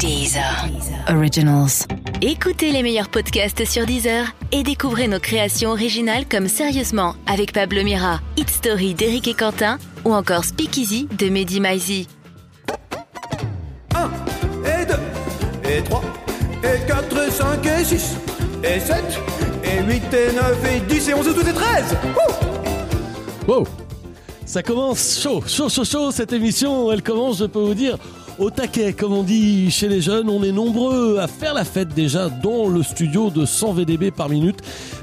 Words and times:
Deezer. 0.00 0.66
Originals. 1.10 1.86
Écoutez 2.22 2.72
les 2.72 2.82
meilleurs 2.82 3.10
podcasts 3.10 3.66
sur 3.66 3.84
Deezer 3.84 4.34
et 4.50 4.62
découvrez 4.62 5.08
nos 5.08 5.20
créations 5.20 5.72
originales 5.72 6.24
comme 6.26 6.48
Sérieusement 6.48 7.16
avec 7.26 7.52
Pablo 7.52 7.82
Mira, 7.84 8.20
Hit 8.38 8.48
Story 8.48 8.94
d'Éric 8.94 9.28
et 9.28 9.34
Quentin 9.34 9.78
ou 10.06 10.14
encore 10.14 10.46
Speakeasy 10.46 11.06
de 11.18 11.28
Mehdi 11.28 11.60
Maizi. 11.60 12.08
1 13.94 14.10
et 14.64 14.86
2 14.86 14.94
et 15.70 15.82
3 15.82 16.02
et 16.62 16.86
4 16.86 17.28
et 17.28 17.30
5 17.30 17.66
et 17.66 17.84
6 17.84 18.16
et 18.64 18.80
7 18.80 18.96
et 19.64 19.82
8 19.82 20.14
et 20.14 20.32
9 20.34 20.72
et 20.72 20.80
10 20.80 21.08
et 21.10 21.14
11 21.14 21.28
et 21.28 21.34
12 21.34 21.48
et 21.48 21.52
13 21.52 21.96
Ouh 23.46 23.52
Wow 23.52 23.66
Ça 24.46 24.62
commence 24.62 25.20
chaud, 25.22 25.42
chaud, 25.46 25.68
chaud, 25.68 25.84
chaud 25.84 26.10
cette 26.10 26.32
émission. 26.32 26.90
Elle 26.90 27.02
commence, 27.02 27.38
je 27.38 27.44
peux 27.44 27.60
vous 27.60 27.74
dire, 27.74 27.98
au 28.40 28.50
taquet, 28.50 28.94
comme 28.94 29.12
on 29.12 29.22
dit 29.22 29.70
chez 29.70 29.88
les 29.88 30.00
jeunes. 30.00 30.30
On 30.30 30.42
est 30.42 30.52
nombreux 30.52 31.18
à 31.18 31.28
faire 31.28 31.52
la 31.52 31.64
fête 31.64 31.88
déjà 31.88 32.30
dans 32.30 32.68
le 32.68 32.82
studio 32.82 33.28
de 33.30 33.44
100 33.44 33.74
VDB 33.74 34.10
par 34.10 34.28
minute. 34.28 34.60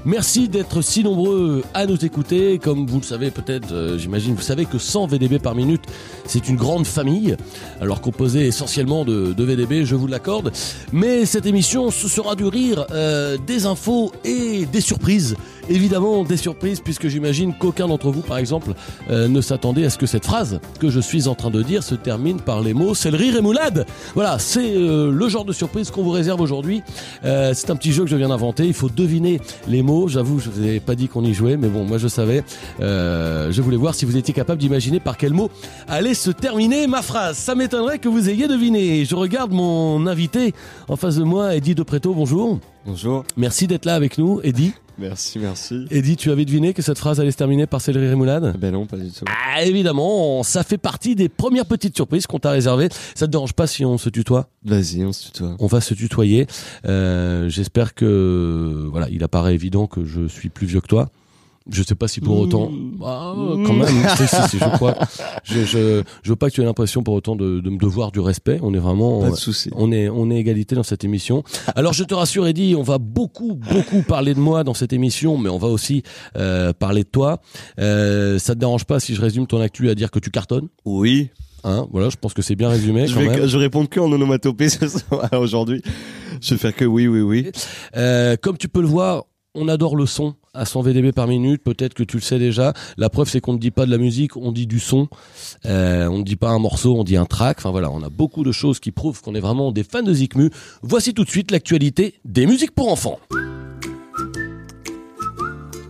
Merci 0.08 0.48
d'être 0.48 0.82
si 0.82 1.04
nombreux 1.04 1.66
à 1.74 1.86
nous 1.86 2.06
écouter. 2.06 2.60
Comme 2.60 2.88
vous 2.88 3.00
le 3.00 3.04
savez 3.04 3.30
peut-être, 3.30 3.74
euh, 3.74 3.98
j'imagine, 3.98 4.36
vous 4.36 4.42
savez 4.42 4.66
que 4.66 4.78
100 4.78 5.08
VDB 5.08 5.38
par 5.38 5.54
minute, 5.54 5.84
c'est 6.26 6.48
une 6.48 6.56
grande 6.56 6.88
famille. 6.88 7.36
Alors 7.82 8.00
composée 8.00 8.48
essentiellement 8.48 9.04
de, 9.04 9.36
VDB, 9.38 9.84
je 9.84 9.96
vous 9.96 10.08
l'accorde. 10.08 10.54
Mais 10.94 11.26
cette 11.26 11.46
émission, 11.46 11.92
ce 11.92 12.08
sera 12.08 12.36
du 12.36 12.46
rire, 12.46 12.86
euh, 12.92 13.38
des 13.46 13.66
infos 13.66 14.14
et 14.24 14.66
des 14.66 14.80
surprises. 14.80 15.36
Évidemment, 15.70 16.24
des 16.24 16.38
surprises, 16.38 16.80
puisque 16.80 17.08
j'imagine 17.10 17.54
qu'aucun 17.54 17.88
d'entre 17.88 18.10
vous, 18.10 18.22
par 18.22 18.38
exemple, 18.38 18.74
euh, 19.10 19.28
ne 19.28 19.42
s'attendait 19.42 19.86
à 19.86 19.90
ce 19.90 19.98
que 19.98 20.06
cette 20.06 20.24
phrase 20.24 20.62
que 20.80 20.90
je 20.90 21.02
suis 21.02 21.28
en 21.28 21.36
train 21.36 21.50
de 21.50 21.62
dire 21.62 21.84
se 21.84 21.96
termine 21.96 22.40
par 22.40 22.62
les 22.62 22.74
mots 22.74 22.96
c'est 22.96 23.12
le 23.12 23.18
rire 23.18 23.36
et 23.36 23.42
moulade. 23.42 23.86
Voilà, 24.16 24.40
c'est 24.40 24.76
euh, 24.76 25.12
le 25.12 25.28
genre 25.28 25.44
de 25.44 25.52
surprise 25.52 25.92
qu'on 25.92 26.04
vous 26.04 26.12
réserve 26.12 26.40
aujourd'hui. 26.40 26.84
Euh, 27.26 27.52
c'est 27.54 27.70
un 27.70 27.76
petit 27.76 27.92
jeu 27.92 28.04
que 28.04 28.10
je 28.10 28.16
viens 28.16 28.30
d'inventer. 28.30 28.66
Il 28.66 28.74
faut 28.74 28.90
deviner 28.90 29.42
les 29.68 29.82
mots. 29.84 29.97
J'avoue, 30.08 30.40
je 30.40 30.50
vous 30.50 30.64
ai 30.64 30.80
pas 30.80 30.96
dit 30.96 31.08
qu'on 31.08 31.24
y 31.24 31.34
jouait, 31.34 31.58
mais 31.58 31.68
bon, 31.68 31.84
moi 31.84 31.98
je 31.98 32.08
savais. 32.08 32.44
Euh, 32.80 33.52
je 33.52 33.62
voulais 33.62 33.78
voir 33.78 33.96
si 33.96 34.06
vous 34.06 34.18
étiez 34.18 34.34
capable 34.34 34.60
d'imaginer 34.60 35.00
par 35.00 35.18
quel 35.18 35.34
mot 35.34 35.50
allait 35.88 36.14
se 36.14 36.30
terminer 36.30 36.86
ma 36.88 37.02
phrase. 37.02 37.38
Ça 37.38 37.56
m'étonnerait 37.56 38.00
que 38.00 38.10
vous 38.10 38.30
ayez 38.30 38.48
deviné. 38.48 39.06
Je 39.06 39.16
regarde 39.16 39.52
mon 39.52 40.06
invité 40.06 40.54
en 40.88 40.96
face 40.96 41.16
de 41.16 41.24
moi, 41.24 41.56
Eddie 41.56 41.74
Depreto. 41.76 42.14
Bonjour. 42.14 42.60
Bonjour. 42.86 43.24
Merci 43.36 43.68
d'être 43.68 43.86
là 43.86 43.96
avec 43.96 44.18
nous, 44.18 44.40
Eddie. 44.44 44.74
Merci, 45.00 45.38
merci. 45.40 45.86
Eddie, 45.92 46.16
tu 46.16 46.32
avais 46.32 46.44
deviné 46.46 46.74
que 46.74 46.82
cette 46.82 46.98
phrase 46.98 47.20
allait 47.20 47.32
se 47.32 47.38
terminer 47.38 47.68
par 47.68 47.82
céleri 47.82 48.08
rémoulade? 48.08 48.58
Ben 48.58 48.72
non, 48.74 48.86
pas 48.88 48.98
du 48.98 49.12
tout. 49.12 49.26
Ah, 49.28 49.64
évidemment, 49.64 50.42
ça 50.44 50.64
fait 50.64 50.78
partie 50.80 51.16
des 51.16 51.30
premières 51.30 51.66
petites 51.66 51.96
surprises 51.96 52.26
qu'on 52.26 52.40
t'a 52.40 52.52
réservées. 52.52 52.90
Ça 53.14 53.28
te 53.28 53.32
dérange 53.32 53.54
pas 53.54 53.68
si 53.68 53.86
on 53.86 53.98
se 53.98 54.10
tutoie? 54.10 54.50
Vas-y, 54.66 55.06
on 55.06 55.14
se 55.14 55.26
tutoie. 55.28 55.56
On 55.60 55.68
va 55.68 55.82
se 55.82 55.94
tutoyer. 55.94 56.48
Euh, 56.86 57.48
J'espère 57.50 57.94
que 57.94 58.88
voilà, 58.92 59.08
il 59.10 59.24
apparaît 59.24 59.54
évident 59.54 59.88
que 59.88 60.04
je 60.04 60.28
suis 60.28 60.50
plus 60.50 60.66
vieux 60.68 60.82
que 60.82 60.88
toi. 60.88 61.10
Je 61.70 61.84
sais 61.84 61.96
pas 61.96 62.08
si 62.08 62.22
pour 62.22 62.40
autant. 62.40 62.72
Ah, 63.04 63.34
quand 63.66 63.74
même. 63.74 63.88
si, 64.18 64.28
si, 64.28 64.36
si, 64.50 64.58
je 64.60 64.70
crois. 64.76 64.96
Je, 65.44 65.66
je, 65.66 66.04
je 66.24 66.30
veux 66.30 66.36
pas 66.36 66.50
que 66.50 66.56
tu 66.56 66.62
aies 66.62 66.66
l'impression 66.66 67.04
pour 67.04 67.14
autant 67.14 67.36
de, 67.36 67.60
de 67.60 67.70
me 67.70 67.78
devoir 67.78 68.12
du 68.12 68.20
respect. 68.20 68.60
On 68.62 68.74
est 68.74 68.80
vraiment. 68.80 69.22
Pas 69.22 69.32
de 69.32 69.36
souci. 69.36 69.70
On 69.76 69.92
est, 69.92 70.08
on 70.10 70.30
est 70.32 70.38
égalité 70.38 70.76
dans 70.76 70.84
cette 70.84 71.04
émission. 71.04 71.44
Alors 71.76 71.94
je 71.94 72.04
te 72.04 72.14
rassure, 72.14 72.48
Eddie, 72.48 72.76
on 72.78 72.84
va 72.84 72.98
beaucoup, 72.98 73.56
beaucoup 73.56 74.02
parler 74.02 74.34
de 74.34 74.40
moi 74.40 74.64
dans 74.64 74.74
cette 74.74 74.94
émission, 74.94 75.38
mais 75.38 75.50
on 75.50 75.58
va 75.58 75.68
aussi 75.68 76.04
euh, 76.38 76.74
parler 76.74 77.04
de 77.04 77.10
toi. 77.10 77.42
Euh, 77.80 78.40
ça 78.40 78.54
te 78.56 78.60
dérange 78.60 78.86
pas 78.86 79.00
si 79.00 79.14
je 79.16 79.22
résume 79.22 79.48
ton 79.48 79.60
actu 79.62 79.90
à 79.90 79.96
dire 79.96 80.12
que 80.12 80.20
tu 80.20 80.32
cartonnes? 80.32 80.68
Oui. 80.86 81.30
Hein 81.64 81.88
Voilà, 81.92 82.10
je 82.10 82.16
pense 82.16 82.34
que 82.34 82.42
c'est 82.42 82.56
bien 82.56 82.70
résumé 82.70 83.08
Je 83.08 83.14
quand 83.16 83.20
vais, 83.20 83.28
même. 83.30 83.48
je 83.48 83.58
réponds 83.58 83.86
que 83.88 84.00
en 84.00 84.12
onomatopée 84.12 84.70
ce 84.70 84.88
soir, 84.88 85.28
aujourd'hui. 85.34 85.82
Je 86.40 86.54
vais 86.54 86.58
faire 86.60 86.76
que 86.76 86.86
oui, 86.86 87.08
oui, 87.08 87.22
oui. 87.22 87.52
Euh, 87.98 88.36
comme 88.42 88.58
tu 88.58 88.70
peux 88.70 88.80
le 88.82 88.88
voir, 88.88 89.26
on 89.56 89.68
adore 89.68 89.96
le 89.96 90.06
son 90.06 90.36
à 90.58 90.66
100 90.66 90.82
VDB 90.82 91.12
par 91.12 91.28
minute. 91.28 91.64
Peut-être 91.64 91.94
que 91.94 92.04
tu 92.04 92.18
le 92.18 92.22
sais 92.22 92.40
déjà. 92.40 92.74
La 92.98 93.10
preuve, 93.10 93.30
c'est 93.30 93.40
qu'on 93.40 93.54
ne 93.54 93.60
dit 93.60 93.72
pas 93.72 93.86
de 93.86 93.92
la 93.92 93.98
musique, 93.98 94.36
on 94.36 94.52
dit 94.52 94.68
du 94.68 94.80
son. 94.80 95.08
Euh, 95.66 96.08
on 96.08 96.20
ne 96.20 96.24
dit 96.24 96.36
pas 96.36 96.50
un 96.50 96.60
morceau, 96.60 96.96
on 96.98 97.04
dit 97.04 97.18
un 97.18 97.26
track. 97.26 97.58
Enfin 97.60 97.72
voilà, 97.72 97.92
on 97.92 98.02
a 98.02 98.10
beaucoup 98.10 98.44
de 98.44 98.52
choses 98.52 98.80
qui 98.80 98.92
prouvent 98.92 99.22
qu'on 99.22 99.36
est 99.36 99.40
vraiment 99.40 99.72
des 99.72 99.84
fans 99.84 100.04
de 100.04 100.14
Zikmu. 100.14 100.50
Voici 100.82 101.14
tout 101.14 101.24
de 101.24 101.30
suite 101.30 101.52
l'actualité 101.52 102.16
des 102.26 102.46
musiques 102.46 102.72
pour 102.72 102.92
enfants. 102.92 103.20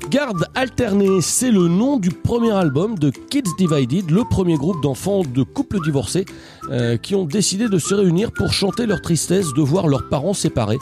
Garde 0.09 0.45
alternée, 0.55 1.19
c'est 1.19 1.51
le 1.51 1.67
nom 1.67 1.97
du 1.97 2.11
premier 2.11 2.51
album 2.51 2.97
de 2.97 3.09
Kids 3.09 3.43
Divided, 3.57 4.09
le 4.09 4.23
premier 4.23 4.55
groupe 4.55 4.81
d'enfants 4.81 5.23
de 5.23 5.43
couples 5.43 5.81
divorcés 5.83 6.23
euh, 6.71 6.95
qui 6.95 7.13
ont 7.13 7.25
décidé 7.25 7.67
de 7.67 7.77
se 7.77 7.93
réunir 7.93 8.31
pour 8.31 8.53
chanter 8.53 8.85
leur 8.85 9.01
tristesse 9.01 9.53
de 9.53 9.61
voir 9.61 9.87
leurs 9.87 10.07
parents 10.07 10.33
séparés. 10.33 10.77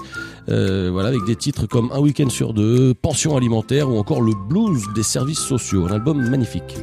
Euh, 0.50 0.96
avec 0.98 1.26
des 1.26 1.36
titres 1.36 1.66
comme 1.66 1.92
Un 1.92 2.00
week-end 2.00 2.30
sur 2.30 2.54
deux, 2.54 2.94
Pension 2.94 3.36
alimentaire 3.36 3.90
ou 3.90 3.98
encore 3.98 4.22
le 4.22 4.34
blues 4.48 4.84
des 4.94 5.04
services 5.04 5.40
sociaux. 5.40 5.88
Un 5.88 5.94
album 5.94 6.28
magnifique. 6.30 6.78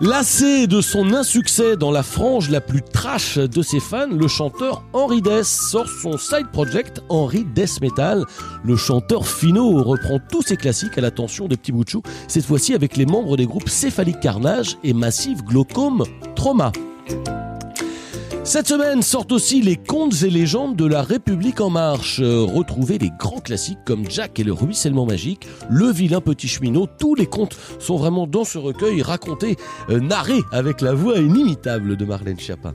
Lassé 0.00 0.66
de 0.66 0.80
son 0.80 1.14
insuccès 1.14 1.76
dans 1.76 1.92
la 1.92 2.02
frange 2.02 2.50
la 2.50 2.60
plus 2.60 2.82
trash 2.82 3.38
de 3.38 3.62
ses 3.62 3.78
fans, 3.78 4.08
le 4.10 4.26
chanteur 4.26 4.82
Henry 4.92 5.22
Death 5.22 5.44
sort 5.44 5.88
son 5.88 6.18
side 6.18 6.48
project 6.52 7.00
Henry 7.08 7.44
Death 7.54 7.80
Metal. 7.80 8.24
Le 8.64 8.76
chanteur 8.76 9.28
Fino 9.28 9.80
reprend 9.82 10.18
tous 10.28 10.42
ses 10.42 10.56
classiques 10.56 10.98
à 10.98 11.02
l'attention 11.02 11.46
des 11.46 11.56
petits 11.56 11.70
bouchous, 11.70 12.02
cette 12.26 12.44
fois-ci 12.44 12.74
avec 12.74 12.96
les 12.96 13.06
membres 13.06 13.36
des 13.36 13.46
groupes 13.46 13.68
Céphalique 13.68 14.18
Carnage 14.18 14.76
et 14.82 14.92
Massive 14.92 15.44
Glaucome 15.44 16.02
Trauma. 16.34 16.72
Cette 18.44 18.66
semaine 18.66 19.02
sortent 19.02 19.30
aussi 19.30 19.62
les 19.62 19.76
contes 19.76 20.24
et 20.24 20.30
légendes 20.30 20.74
de 20.74 20.84
la 20.84 21.02
République 21.02 21.60
en 21.60 21.70
marche. 21.70 22.20
Retrouvez 22.20 22.98
les 22.98 23.10
grands 23.16 23.40
classiques 23.40 23.78
comme 23.86 24.10
Jack 24.10 24.40
et 24.40 24.44
le 24.44 24.52
ruissellement 24.52 25.06
magique, 25.06 25.46
Le 25.70 25.92
vilain 25.92 26.20
petit 26.20 26.48
cheminot. 26.48 26.88
Tous 26.98 27.14
les 27.14 27.26
contes 27.26 27.56
sont 27.78 27.96
vraiment 27.96 28.26
dans 28.26 28.42
ce 28.42 28.58
recueil 28.58 29.00
racontés, 29.00 29.56
euh, 29.90 30.00
narrés 30.00 30.42
avec 30.50 30.80
la 30.80 30.92
voix 30.92 31.18
inimitable 31.18 31.96
de 31.96 32.04
Marlène 32.04 32.38
Schiappa. 32.38 32.72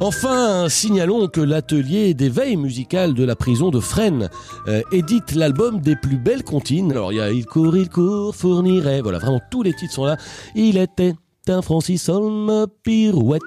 Enfin, 0.00 0.68
signalons 0.68 1.28
que 1.28 1.40
l'atelier 1.40 2.12
d'éveil 2.12 2.56
musical 2.56 3.14
de 3.14 3.24
la 3.24 3.34
prison 3.34 3.70
de 3.70 3.80
Fresnes 3.80 4.28
euh, 4.68 4.82
édite 4.92 5.34
l'album 5.34 5.80
des 5.80 5.96
plus 5.96 6.18
belles 6.18 6.44
comptines. 6.44 6.92
Alors 6.92 7.12
il 7.12 7.16
y 7.16 7.20
a 7.20 7.32
Il 7.32 7.46
court, 7.46 7.78
il 7.78 7.88
court, 7.88 8.36
fournirait. 8.36 9.00
Voilà, 9.00 9.18
vraiment 9.20 9.40
tous 9.50 9.62
les 9.62 9.72
titres 9.72 9.94
sont 9.94 10.04
là. 10.04 10.18
Il 10.54 10.76
était 10.76 11.14
un 11.48 11.62
Francis 11.62 12.10
Holm 12.10 12.66
pirouette. 12.82 13.42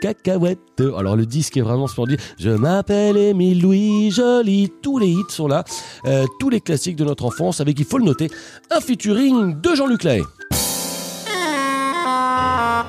Cacahuète. 0.00 0.82
Alors 0.96 1.16
le 1.16 1.26
disque 1.26 1.56
est 1.56 1.62
vraiment 1.62 1.86
splendide. 1.86 2.20
Je 2.38 2.50
m'appelle 2.50 3.16
Émile 3.16 3.62
Louis 3.62 4.10
Joly. 4.10 4.72
Tous 4.82 4.98
les 4.98 5.08
hits 5.08 5.22
sont 5.28 5.46
là. 5.46 5.64
Euh, 6.06 6.24
tous 6.38 6.50
les 6.50 6.60
classiques 6.60 6.96
de 6.96 7.04
notre 7.04 7.24
enfance 7.24 7.60
avec, 7.60 7.78
il 7.78 7.84
faut 7.84 7.98
le 7.98 8.04
noter, 8.04 8.30
un 8.70 8.80
featuring 8.80 9.60
de 9.60 9.74
Jean-Luc 9.74 10.04
Lahaye. 10.04 10.24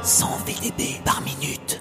100 0.03 0.27
VDB 0.47 0.99
par 1.05 1.21
minute. 1.21 1.79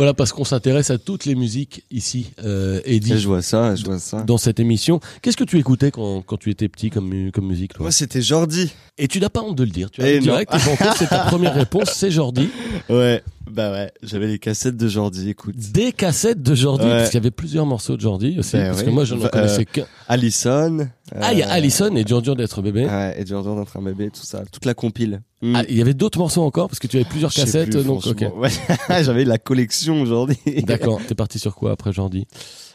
Voilà, 0.00 0.14
parce 0.14 0.32
qu'on 0.32 0.44
s'intéresse 0.44 0.88
à 0.90 0.96
toutes 0.96 1.26
les 1.26 1.34
musiques 1.34 1.84
ici, 1.90 2.32
euh, 2.42 2.80
Eddie, 2.86 3.18
Je 3.18 3.26
vois 3.26 3.42
ça, 3.42 3.76
je 3.76 3.84
vois 3.84 3.98
ça. 3.98 4.22
dans 4.22 4.38
cette 4.38 4.58
émission. 4.58 4.98
Qu'est-ce 5.20 5.36
que 5.36 5.44
tu 5.44 5.58
écoutais 5.58 5.90
quand, 5.90 6.22
quand 6.22 6.38
tu 6.38 6.48
étais 6.48 6.70
petit 6.70 6.88
comme, 6.88 7.30
comme 7.32 7.46
musique 7.46 7.74
toi? 7.74 7.82
Moi, 7.82 7.92
c'était 7.92 8.22
Jordi. 8.22 8.72
Et 8.96 9.08
tu 9.08 9.20
n'as 9.20 9.28
pas 9.28 9.42
honte 9.42 9.58
de 9.58 9.64
le 9.64 9.68
dire. 9.68 9.90
Tu 9.90 10.00
as 10.00 10.10
Eh 10.10 10.18
direct, 10.20 10.50
c'est 10.96 11.06
ta 11.06 11.18
première 11.26 11.52
réponse, 11.54 11.90
c'est 11.92 12.10
Jordi. 12.10 12.48
Ouais. 12.88 13.22
Bah 13.48 13.72
ouais. 13.72 13.90
J'avais 14.02 14.26
les 14.26 14.38
cassettes 14.38 14.76
de 14.76 14.86
Jordi, 14.88 15.30
écoute. 15.30 15.54
Des 15.56 15.92
cassettes 15.92 16.42
de 16.42 16.54
Jordi, 16.54 16.84
Ouais. 16.84 16.90
parce 16.90 17.10
qu'il 17.10 17.18
y 17.18 17.22
avait 17.22 17.30
plusieurs 17.30 17.66
morceaux 17.66 17.96
de 17.96 18.00
Jordi 18.00 18.38
aussi, 18.38 18.56
Ben 18.56 18.66
parce 18.68 18.80
oui. 18.80 18.84
que 18.86 18.90
moi 18.90 19.04
je 19.04 19.14
n'en 19.14 19.24
Euh, 19.24 19.28
connaissais 19.28 19.64
qu'un. 19.64 19.86
Allison. 20.08 20.86
Ah, 21.20 21.32
il 21.32 21.38
y 21.40 21.42
a 21.42 21.48
euh, 21.48 21.52
Allison 21.52 21.94
et 21.96 22.04
Dur 22.04 22.22
Dur 22.22 22.36
d'être 22.36 22.62
bébé. 22.62 22.86
Ouais, 22.86 23.16
et 23.20 23.26
Jordan 23.26 23.58
d'être 23.58 23.76
un 23.76 23.82
bébé, 23.82 24.10
tout 24.10 24.22
ça. 24.24 24.42
Toute 24.52 24.66
la 24.66 24.74
compile. 24.74 25.22
Mm. 25.42 25.56
Ah, 25.56 25.62
il 25.68 25.76
y 25.76 25.80
avait 25.82 25.94
d'autres 25.94 26.18
morceaux 26.18 26.42
encore, 26.42 26.68
parce 26.68 26.78
que 26.78 26.86
tu 26.86 26.96
avais 26.96 27.04
plusieurs 27.08 27.32
cassettes, 27.32 27.70
plus, 27.70 27.84
donc 27.84 28.06
ok. 28.06 28.24
Ouais. 28.36 28.50
J'avais 29.02 29.24
la 29.24 29.38
collection 29.38 30.00
aujourd'hui. 30.02 30.38
D'accord, 30.64 31.00
t'es 31.08 31.14
parti 31.14 31.38
sur 31.38 31.54
quoi 31.56 31.72
après 31.72 31.92
Jordi 31.92 32.26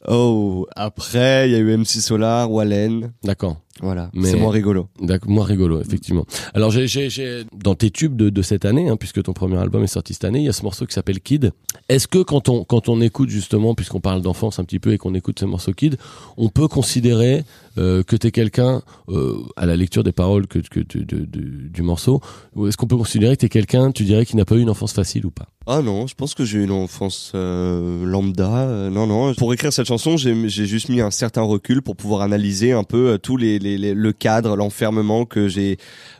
Oh, 0.07 0.67
après, 0.75 1.47
il 1.49 1.53
y 1.53 1.55
a 1.55 1.59
eu 1.59 1.77
MC 1.77 2.01
Solar, 2.01 2.51
Wallen. 2.51 3.11
D'accord. 3.23 3.57
Voilà. 3.81 4.09
Mais- 4.13 4.31
C'est 4.31 4.37
moins 4.37 4.51
rigolo. 4.51 4.87
D'accord, 5.01 5.29
moins 5.29 5.43
rigolo, 5.43 5.81
effectivement. 5.81 6.25
Alors, 6.53 6.71
j'ai, 6.71 7.43
dans 7.53 7.75
tes 7.75 7.91
tubes 7.91 8.15
de, 8.15 8.29
de 8.29 8.41
cette 8.41 8.63
année, 8.63 8.87
hein, 8.87 8.95
puisque 8.95 9.21
ton 9.21 9.33
premier 9.33 9.57
album 9.57 9.83
est 9.83 9.87
sorti 9.87 10.13
cette 10.13 10.23
année, 10.23 10.39
il 10.39 10.45
y 10.45 10.49
a 10.49 10.53
ce 10.53 10.63
morceau 10.63 10.85
qui 10.85 10.93
s'appelle 10.93 11.19
Kid. 11.19 11.51
Est-ce 11.89 12.07
que 12.07 12.19
quand 12.23 12.47
on, 12.47 12.63
quand 12.63 12.87
on 12.87 13.01
écoute 13.01 13.29
justement, 13.29 13.75
puisqu'on 13.75 13.99
parle 13.99 14.21
d'enfance 14.21 14.59
un 14.59 14.63
petit 14.63 14.79
peu 14.79 14.93
et 14.93 14.97
qu'on 14.97 15.13
écoute 15.13 15.39
ce 15.39 15.45
morceau 15.45 15.73
Kid, 15.73 15.97
on 16.37 16.47
peut 16.49 16.67
considérer 16.69 17.43
euh, 17.77 18.01
que 18.03 18.15
t'es 18.15 18.31
quelqu'un, 18.31 18.81
euh, 19.09 19.37
à 19.57 19.65
la 19.65 19.75
lecture 19.75 20.03
des 20.03 20.13
paroles 20.13 20.47
que, 20.47 20.59
que, 20.59 20.79
de- 20.79 21.25
du 21.25 21.81
morceau, 21.81 22.21
ou 22.55 22.67
est-ce 22.67 22.77
qu'on 22.77 22.87
peut 22.87 22.95
considérer 22.97 23.35
que 23.35 23.41
t'es 23.41 23.49
quelqu'un, 23.49 23.91
tu 23.91 24.03
dirais, 24.05 24.25
qui 24.25 24.37
n'a 24.37 24.45
pas 24.45 24.55
eu 24.55 24.61
une 24.61 24.69
enfance 24.69 24.93
facile 24.93 25.25
ou 25.25 25.31
pas? 25.31 25.47
Ah 25.67 25.81
non, 25.81 26.05
je 26.05 26.13
pense 26.13 26.35
que 26.35 26.45
j'ai 26.45 26.63
une 26.63 26.71
enfance 26.71 27.31
euh, 27.33 28.05
lambda. 28.05 28.67
Euh, 28.67 28.89
non, 28.91 29.07
non. 29.07 29.33
Pour 29.33 29.51
écrire 29.51 29.73
cette 29.73 29.87
chanson, 29.87 30.15
j'ai 30.15 30.45
juste 30.47 30.89
mis 30.89 31.01
un 31.01 31.09
certain 31.09 31.41
recul 31.41 31.81
pour 31.81 31.95
pouvoir 31.95 32.21
analyser 32.21 32.71
un 32.71 32.83
peu 32.83 33.13
euh, 33.13 33.17
tous 33.17 33.35
les, 33.35 33.57
les, 33.57 33.95
le 33.95 34.13
cadre, 34.13 34.55
l'enfermement 34.55 35.25
que 35.25 35.47
j'ai. 35.47 35.77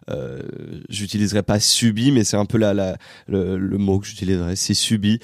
Euh, 0.09 0.42
j'utiliserai 0.89 1.44
pas 1.44 1.59
subi, 1.59 2.12
mais 2.12 2.24
c'est 2.24 2.38
un 2.38 2.45
peu 2.45 2.57
la, 2.57 2.74
la 2.74 2.97
le, 3.27 3.57
le 3.57 3.77
mot 3.77 4.00
que 4.00 4.07
j'utiliserai, 4.07 4.56
c'est 4.56 4.74
subi. 4.74 5.19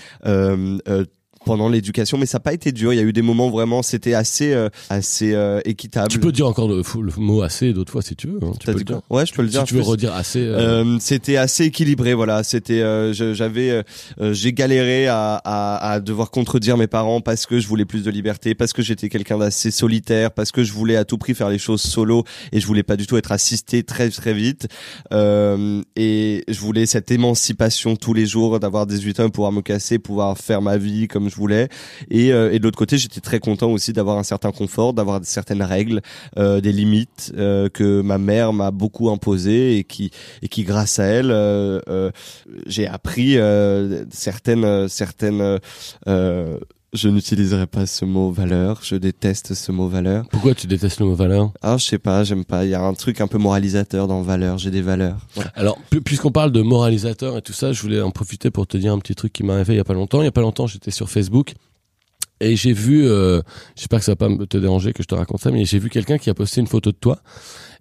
Pendant 1.43 1.69
l'éducation, 1.69 2.19
mais 2.19 2.27
ça 2.27 2.37
n'a 2.37 2.41
pas 2.41 2.53
été 2.53 2.71
dur. 2.71 2.93
Il 2.93 2.97
y 2.97 2.99
a 2.99 3.03
eu 3.03 3.13
des 3.13 3.23
moments 3.23 3.49
vraiment, 3.49 3.81
c'était 3.81 4.13
assez, 4.13 4.53
euh, 4.53 4.69
assez 4.91 5.33
euh, 5.33 5.59
équitable. 5.65 6.07
Tu 6.09 6.19
peux 6.19 6.31
dire 6.31 6.47
encore 6.47 6.67
le, 6.67 6.77
le 7.01 7.11
mot 7.17 7.41
assez 7.41 7.73
d'autres 7.73 7.91
fois 7.91 8.03
si 8.03 8.15
tu 8.15 8.27
veux. 8.27 8.37
hein, 8.43 8.51
tu 8.59 8.65
peux 8.67 8.73
le 8.73 8.83
dire. 8.83 9.01
Ouais, 9.09 9.25
je 9.25 9.33
peux 9.33 9.41
le 9.41 9.47
dire. 9.47 9.61
Si 9.61 9.67
tu 9.67 9.73
veux 9.73 9.81
je 9.81 9.87
redire 9.87 10.13
assez. 10.13 10.39
euh, 10.39 10.83
Euh, 10.83 10.97
c'était 10.99 11.37
assez 11.37 11.65
équilibré, 11.65 12.13
voilà. 12.13 12.43
C'était, 12.43 12.81
euh, 12.83 13.11
je- 13.11 13.33
j'avais, 13.33 13.83
euh, 14.19 14.33
j'ai 14.33 14.53
galéré 14.53 15.07
à, 15.07 15.41
à, 15.43 15.93
à 15.93 15.99
devoir 15.99 16.29
contredire 16.29 16.77
mes 16.77 16.85
parents 16.87 17.21
parce 17.21 17.47
que 17.47 17.59
je 17.59 17.67
voulais 17.67 17.85
plus 17.85 18.03
de 18.03 18.11
liberté, 18.11 18.53
parce 18.53 18.71
que 18.71 18.83
j'étais 18.83 19.09
quelqu'un 19.09 19.39
d'assez 19.39 19.71
solitaire, 19.71 20.31
parce 20.31 20.51
que 20.51 20.63
je 20.63 20.71
voulais 20.73 20.95
à 20.95 21.05
tout 21.05 21.17
prix 21.17 21.33
faire 21.33 21.49
les 21.49 21.57
choses 21.57 21.81
solo 21.81 22.23
et 22.51 22.59
je 22.59 22.67
voulais 22.67 22.83
pas 22.83 22.97
du 22.97 23.07
tout 23.07 23.17
être 23.17 23.31
assisté 23.31 23.81
très 23.81 24.11
très 24.11 24.35
vite. 24.35 24.67
Euh, 25.11 25.81
et 25.95 26.43
je 26.47 26.59
voulais 26.59 26.85
cette 26.85 27.09
émancipation 27.11 27.95
tous 27.95 28.13
les 28.13 28.25
jours, 28.27 28.59
d'avoir 28.59 28.85
18 28.85 29.19
ans, 29.21 29.29
pouvoir 29.29 29.51
me 29.51 29.61
casser, 29.61 29.97
pouvoir 29.99 30.37
faire 30.37 30.61
ma 30.61 30.77
vie 30.77 31.07
comme 31.07 31.29
je 31.31 31.35
voulais. 31.35 31.69
Et, 32.09 32.31
euh, 32.33 32.51
et 32.51 32.59
de 32.59 32.63
l'autre 32.63 32.77
côté, 32.77 32.97
j'étais 32.97 33.21
très 33.21 33.39
content 33.39 33.71
aussi 33.71 33.93
d'avoir 33.93 34.17
un 34.17 34.23
certain 34.23 34.51
confort, 34.51 34.93
d'avoir 34.93 35.21
certaines 35.23 35.63
règles, 35.63 36.01
euh, 36.37 36.61
des 36.61 36.71
limites 36.71 37.33
euh, 37.37 37.69
que 37.69 38.01
ma 38.01 38.17
mère 38.17 38.53
m'a 38.53 38.71
beaucoup 38.71 39.09
imposées 39.09 39.77
et 39.77 39.83
qui 39.83 40.11
et 40.41 40.47
qui 40.47 40.63
grâce 40.63 40.99
à 40.99 41.05
elle 41.05 41.31
euh, 41.31 41.79
euh, 41.89 42.11
j'ai 42.65 42.87
appris 42.87 43.37
euh, 43.37 44.05
certaines 44.11 44.87
certaines 44.87 45.59
je 46.93 47.07
n'utiliserai 47.07 47.67
pas 47.67 47.85
ce 47.85 48.03
mot 48.03 48.31
valeur, 48.31 48.81
je 48.83 48.95
déteste 48.95 49.53
ce 49.53 49.71
mot 49.71 49.87
valeur. 49.87 50.27
Pourquoi 50.29 50.53
tu 50.53 50.67
détestes 50.67 50.99
le 50.99 51.05
mot 51.05 51.15
valeur? 51.15 51.51
Ah, 51.61 51.77
je 51.77 51.85
sais 51.85 51.97
pas, 51.99 52.23
j'aime 52.25 52.43
pas, 52.43 52.65
il 52.65 52.71
y 52.71 52.73
a 52.73 52.81
un 52.81 52.93
truc 52.93 53.21
un 53.21 53.27
peu 53.27 53.37
moralisateur 53.37 54.07
dans 54.07 54.21
valeur, 54.21 54.57
j'ai 54.57 54.71
des 54.71 54.81
valeurs. 54.81 55.17
Alors, 55.55 55.77
pu- 55.89 56.01
puisqu'on 56.01 56.31
parle 56.31 56.51
de 56.51 56.61
moralisateur 56.61 57.37
et 57.37 57.41
tout 57.41 57.53
ça, 57.53 57.71
je 57.71 57.81
voulais 57.81 58.01
en 58.01 58.11
profiter 58.11 58.51
pour 58.51 58.67
te 58.67 58.75
dire 58.77 58.91
un 58.91 58.99
petit 58.99 59.15
truc 59.15 59.31
qui 59.31 59.43
m'est 59.43 59.53
arrivé 59.53 59.75
il 59.75 59.77
y 59.77 59.79
a 59.79 59.85
pas 59.85 59.93
longtemps. 59.93 60.21
Il 60.21 60.25
y 60.25 60.27
a 60.27 60.31
pas 60.33 60.41
longtemps, 60.41 60.67
j'étais 60.67 60.91
sur 60.91 61.09
Facebook 61.09 61.53
et 62.41 62.55
j'ai 62.57 62.73
vu, 62.73 63.07
euh, 63.07 63.41
j'espère 63.75 63.99
que 63.99 64.05
ça 64.05 64.11
va 64.13 64.15
pas 64.15 64.45
te 64.45 64.57
déranger 64.57 64.91
que 64.93 65.01
je 65.03 65.07
te 65.07 65.15
raconte 65.15 65.39
ça, 65.41 65.51
mais 65.51 65.63
j'ai 65.63 65.79
vu 65.79 65.89
quelqu'un 65.89 66.17
qui 66.17 66.29
a 66.29 66.33
posté 66.33 66.59
une 66.59 66.67
photo 66.67 66.91
de 66.91 66.97
toi. 66.97 67.19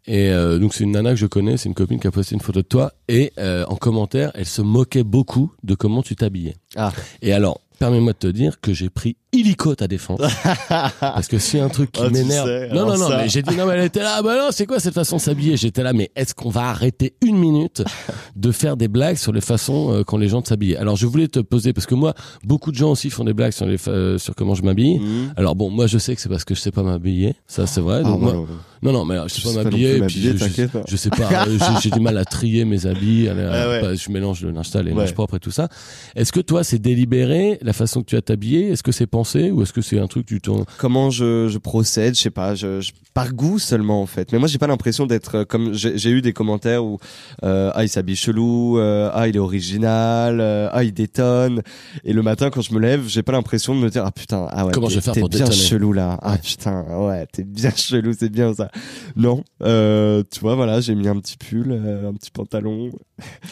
Et 0.07 0.31
euh, 0.31 0.59
donc 0.59 0.73
c'est 0.73 0.85
une 0.85 0.93
nana 0.93 1.11
que 1.11 1.17
je 1.17 1.27
connais, 1.27 1.57
c'est 1.57 1.69
une 1.69 1.75
copine 1.75 1.99
qui 2.01 2.07
a 2.07 2.11
posté 2.11 2.35
une 2.35 2.41
photo 2.41 2.63
de 2.63 2.67
toi 2.67 2.93
et 3.09 3.33
euh, 3.39 3.65
en 3.69 3.77
commentaire, 3.77 4.31
elle 4.35 4.47
se 4.47 4.63
moquait 4.63 5.03
beaucoup 5.03 5.53
de 5.63 5.75
comment 5.75 6.03
tu 6.03 6.15
t'habillais. 6.17 6.57
Ah. 6.77 6.93
Et 7.23 7.33
alors, 7.35 7.61
permets-moi 7.81 8.13
de 8.13 8.19
te 8.19 8.27
dire 8.27 8.61
que 8.61 8.73
j'ai 8.75 8.91
pris 8.91 9.17
illico 9.33 9.75
ta 9.75 9.87
défense. 9.89 10.21
Parce 11.01 11.29
que 11.29 11.39
si 11.39 11.59
un 11.59 11.69
truc 11.69 11.93
qui 11.93 12.03
tu 12.03 12.11
m'énerve. 12.11 12.47
sais, 12.47 12.69
Non, 12.69 12.87
non, 12.87 12.99
non, 12.99 13.09
ça. 13.09 13.19
mais 13.19 13.29
j'ai 13.29 13.43
dit 13.43 13.57
non, 13.57 13.67
mais 13.67 13.75
elle 13.75 13.85
était 13.85 14.01
là. 14.03 14.15
Ah 14.19 14.23
Bah 14.23 14.37
non, 14.37 14.49
c'est 14.51 14.67
quoi 14.67 14.81
cette 14.81 14.95
façon 14.95 15.17
de 15.17 15.21
s'habiller? 15.21 15.57
J'étais 15.57 15.83
là, 15.83 15.93
mais 15.93 16.11
est-ce 16.17 16.35
qu'on 16.35 16.51
va 16.51 16.69
arrêter 16.69 17.15
une 17.25 17.37
minute 17.37 17.83
de 18.37 18.53
faire 18.53 18.77
des 18.77 18.89
blagues 18.89 19.17
sur 19.17 19.33
les 19.33 19.41
façons 19.41 19.93
euh, 19.93 20.03
qu'ont 20.05 20.19
les 20.19 20.29
gens 20.29 20.41
de 20.41 20.47
s'habiller? 20.47 20.77
Alors 20.77 20.97
je 20.97 21.07
voulais 21.07 21.29
te 21.29 21.41
poser 21.41 21.73
parce 21.73 21.87
que 21.87 21.95
moi, 21.95 22.15
beaucoup 22.45 22.71
de 22.73 22.77
gens 22.77 22.91
aussi 22.91 23.11
font 23.11 23.25
des 23.25 23.35
blagues 23.35 23.53
sur 23.53 23.67
les 23.67 23.77
euh, 23.89 24.19
sur 24.19 24.35
comment 24.35 24.55
je 24.55 24.63
m'habille. 24.63 24.99
Mmh. 24.99 25.35
Alors 25.37 25.55
bon, 25.55 25.71
moi 25.71 25.87
je 25.87 25.99
sais 25.99 26.15
que 26.15 26.21
c'est 26.21 26.29
parce 26.29 26.45
que 26.45 26.55
je 26.55 26.61
sais 26.61 26.73
pas 26.73 26.83
m'habiller, 26.83 27.35
ça 27.47 27.67
c'est 27.67 27.81
vrai. 27.81 28.03
Ah, 28.05 28.09
moi- 28.09 28.33
non, 28.33 28.41
non. 28.41 28.47
non, 28.83 28.93
non, 28.93 29.05
mais 29.05 29.15
alors, 29.15 29.29
je 29.29 29.35
sais 29.35 29.41
Je 29.41 29.45
pas 29.47 29.51
sais 29.51 29.57
pas 29.59 29.65
m'habiller. 29.65 29.97
et 29.97 30.01
puis 30.03 30.21
je, 30.23 30.37
je, 30.37 30.67
pas. 30.67 30.81
je 30.89 30.97
sais 30.97 31.11
pas, 31.11 31.47
euh, 31.47 31.59
j'ai- 31.83 31.91
du 31.91 32.01
mal 32.01 32.17
à 32.19 32.25
trier 32.25 32.65
mes 32.65 32.87
habits. 32.87 33.29
à 33.29 33.33
Ah 33.33 33.69
ouais. 33.69 33.81
pas- 33.81 33.95
je 33.95 34.11
mélange 34.11 34.43
le 34.43 34.51
linge 34.51 34.69
sale 34.69 34.89
et 34.89 34.91
le 34.93 34.97
linge 34.99 35.15
propre 35.15 35.37
et 35.37 35.41
tout 35.41 35.51
ça. 35.51 35.69
Est-ce 36.17 36.33
que 36.33 36.41
toi 36.41 36.65
c'est 36.65 36.79
délibéré 36.79 37.59
la 37.63 37.73
façon 37.73 38.01
que 38.01 38.07
tu 38.07 38.17
as 38.17 38.23
t'habiller? 38.23 38.69
Est-ce 38.71 38.83
que 38.83 38.93
c'est 38.93 39.07
ou 39.51 39.63
est-ce 39.63 39.73
que 39.73 39.81
c'est 39.83 39.99
un 39.99 40.07
truc 40.07 40.27
du 40.27 40.41
ton 40.41 40.65
comment 40.79 41.11
je, 41.11 41.49
je 41.49 41.59
procède, 41.59 42.15
je 42.17 42.21
sais 42.21 42.31
pas, 42.31 42.55
je, 42.55 42.81
je- 42.81 42.93
par 43.13 43.33
goût 43.33 43.59
seulement 43.59 44.01
en 44.03 44.07
fait. 44.07 44.33
Mais 44.33 44.39
moi 44.39 44.47
j'ai 44.47 44.59
pas 44.59 44.69
l'impression 44.69 45.05
d'être 45.07 45.39
euh, 45.39 45.45
comme 45.45 45.73
j'ai 45.75 46.11
eu 46.11 46.23
des 46.23 46.33
commentaires 46.33 46.85
où 46.85 46.99
euh, 47.43 47.71
ah 47.75 47.83
il 47.83 47.89
s'habille 47.89 48.15
chelou, 48.17 48.79
euh, 48.79 49.11
ah 49.13 49.27
il 49.29 49.35
est 49.37 49.41
original, 49.41 50.41
euh, 50.41 50.69
ah 50.73 50.85
il 50.85 50.93
détonne. 50.93 51.63
Et 52.05 52.13
le 52.13 52.23
matin 52.23 52.51
quand 52.51 52.61
je 52.63 52.73
me 52.73 52.79
lève, 52.79 53.05
j'ai 53.09 53.23
pas 53.23 53.33
l'impression 53.33 53.75
de 53.75 53.81
me 53.81 53.91
dire 53.91 54.05
ah 54.07 54.13
putain 54.13 54.47
ah 54.51 54.65
ouais 54.67 54.73
Comment 54.73 54.87
t'es- 54.87 54.95
je 54.95 54.99
vais 55.01 55.05
faire 55.05 55.15
pour 55.15 55.29
bien 55.29 55.41
détonner 55.45 55.57
chelou 55.57 55.93
là. 55.93 56.19
Ah 56.23 56.39
putain 56.39 56.85
ouais 57.07 57.27
t'es 57.33 57.43
bien 57.45 57.71
chelou 57.77 58.13
c'est 58.19 58.31
bien 58.31 58.55
ça. 58.55 58.71
Non 59.17 59.43
tu 59.61 60.41
vois 60.41 60.55
voilà 60.55 60.81
j'ai 60.81 60.95
mis 60.95 61.09
un 61.09 61.19
petit 61.19 61.37
pull, 61.37 61.73
un 61.73 62.13
petit 62.15 62.31
pantalon. 62.31 62.91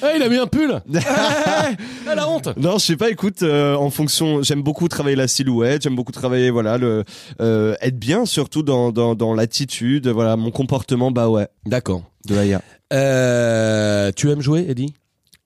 Ah, 0.03 0.12
il 0.17 0.23
a 0.23 0.29
mis 0.29 0.37
un 0.38 0.47
pull 0.47 0.81
Ah, 1.05 1.71
la 2.14 2.29
honte 2.29 2.49
Non, 2.56 2.79
je 2.79 2.85
sais 2.87 2.97
pas. 2.97 3.11
Écoute, 3.11 3.43
en 3.43 3.91
fonction, 3.91 4.43
j'aime 4.43 4.62
beaucoup 4.62 4.88
travailler 4.88 5.17
la 5.17 5.29
silhouette. 5.29 5.49
J'aime 5.81 5.97
beaucoup 5.97 6.13
travailler, 6.13 6.51
voilà, 6.51 6.79
le 6.79 7.05
euh, 7.41 7.75
être 7.81 7.99
bien, 7.99 8.25
surtout 8.27 8.63
dans 8.63 8.93
dans 8.93 9.15
dans 9.15 9.35
l'attitude, 9.35 10.09
voilà, 10.09 10.37
mon 10.37 10.51
comportement. 10.51 11.11
Bah 11.11 11.29
ouais, 11.29 11.49
D'accord. 11.67 12.03
de 12.27 12.37
Aya. 12.37 12.63
Euh, 12.93 14.11
tu 14.17 14.31
aimes 14.31 14.41
jouer, 14.41 14.67
Eddie? 14.69 14.95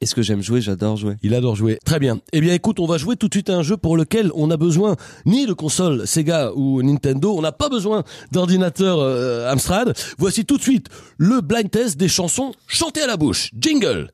Est-ce 0.00 0.17
que 0.17 0.23
j'aime 0.23 0.43
jouer? 0.43 0.61
J'adore 0.61 0.97
jouer. 0.97 1.14
Il 1.23 1.32
adore 1.32 1.55
jouer. 1.55 1.79
Très 1.85 2.00
bien. 2.00 2.20
Eh 2.32 2.41
bien, 2.41 2.55
écoute, 2.55 2.81
on 2.81 2.87
va 2.87 2.99
jouer 2.99 3.14
tout 3.14 3.29
de 3.29 3.35
suite 3.35 3.49
à 3.50 3.55
un 3.55 3.62
jeu 3.62 3.76
pour 3.76 3.97
lequel 3.97 4.32
on 4.35 4.49
n'a 4.49 4.56
besoin 4.56 4.97
ni 5.26 5.47
de 5.47 5.53
console 5.53 6.09
Sega 6.09 6.50
ou 6.56 6.82
Nintendo. 6.82 7.32
On 7.37 7.41
n'a 7.41 7.53
pas 7.53 7.69
besoin 7.69 8.03
d'ordinateur 8.32 8.99
euh, 8.99 9.49
Amstrad. 9.49 9.94
Voici 10.19 10.44
tout 10.44 10.56
de 10.56 10.62
suite 10.62 10.88
le 11.19 11.41
blind 11.41 11.70
test 11.70 11.97
des 11.99 12.09
chansons 12.09 12.53
chantées 12.67 13.03
à 13.03 13.06
la 13.06 13.17
bouche. 13.17 13.50
Jingle. 13.56 14.11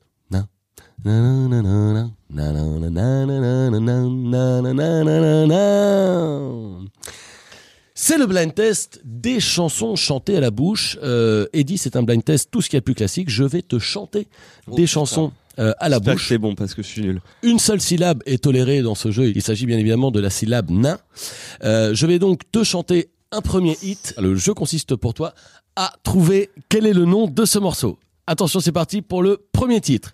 C'est 7.93 8.17
le 8.17 8.25
blind 8.25 8.53
test 8.53 9.01
des 9.05 9.39
chansons 9.39 9.95
chantées 9.95 10.35
à 10.35 10.41
la 10.41 10.51
bouche. 10.51 10.97
Euh, 11.01 11.47
Eddie, 11.53 11.77
c'est 11.77 11.95
un 11.95 12.03
blind 12.03 12.23
test, 12.23 12.49
tout 12.51 12.61
ce 12.61 12.69
qui 12.69 12.75
est 12.75 12.81
plus 12.81 12.95
classique. 12.95 13.29
Je 13.29 13.45
vais 13.45 13.61
te 13.61 13.79
chanter 13.79 14.27
des 14.67 14.87
chansons 14.87 15.31
euh, 15.57 15.73
à 15.79 15.87
la 15.87 15.99
bouche. 15.99 16.27
c'est 16.27 16.37
bon 16.37 16.55
parce 16.55 16.73
que 16.73 16.81
je 16.81 16.87
suis 16.87 17.01
nul. 17.01 17.21
Une 17.43 17.59
seule 17.59 17.79
syllabe 17.79 18.21
est 18.25 18.43
tolérée 18.43 18.81
dans 18.81 18.95
ce 18.95 19.11
jeu. 19.11 19.31
Il 19.33 19.41
s'agit 19.41 19.65
bien 19.65 19.77
évidemment 19.77 20.11
de 20.11 20.19
la 20.19 20.29
syllabe 20.29 20.69
nain. 20.69 20.99
Euh, 21.63 21.93
je 21.93 22.05
vais 22.07 22.19
donc 22.19 22.41
te 22.51 22.63
chanter 22.63 23.09
un 23.31 23.41
premier 23.41 23.77
hit. 23.83 24.15
Le 24.17 24.35
jeu 24.35 24.53
consiste 24.53 24.95
pour 24.95 25.13
toi 25.13 25.33
à 25.77 25.93
trouver 26.03 26.49
quel 26.67 26.85
est 26.85 26.93
le 26.93 27.05
nom 27.05 27.27
de 27.27 27.45
ce 27.45 27.57
morceau. 27.57 27.99
Attention, 28.27 28.59
c'est 28.59 28.73
parti 28.73 29.01
pour 29.01 29.23
le 29.23 29.45
premier 29.53 29.79
titre. 29.81 30.13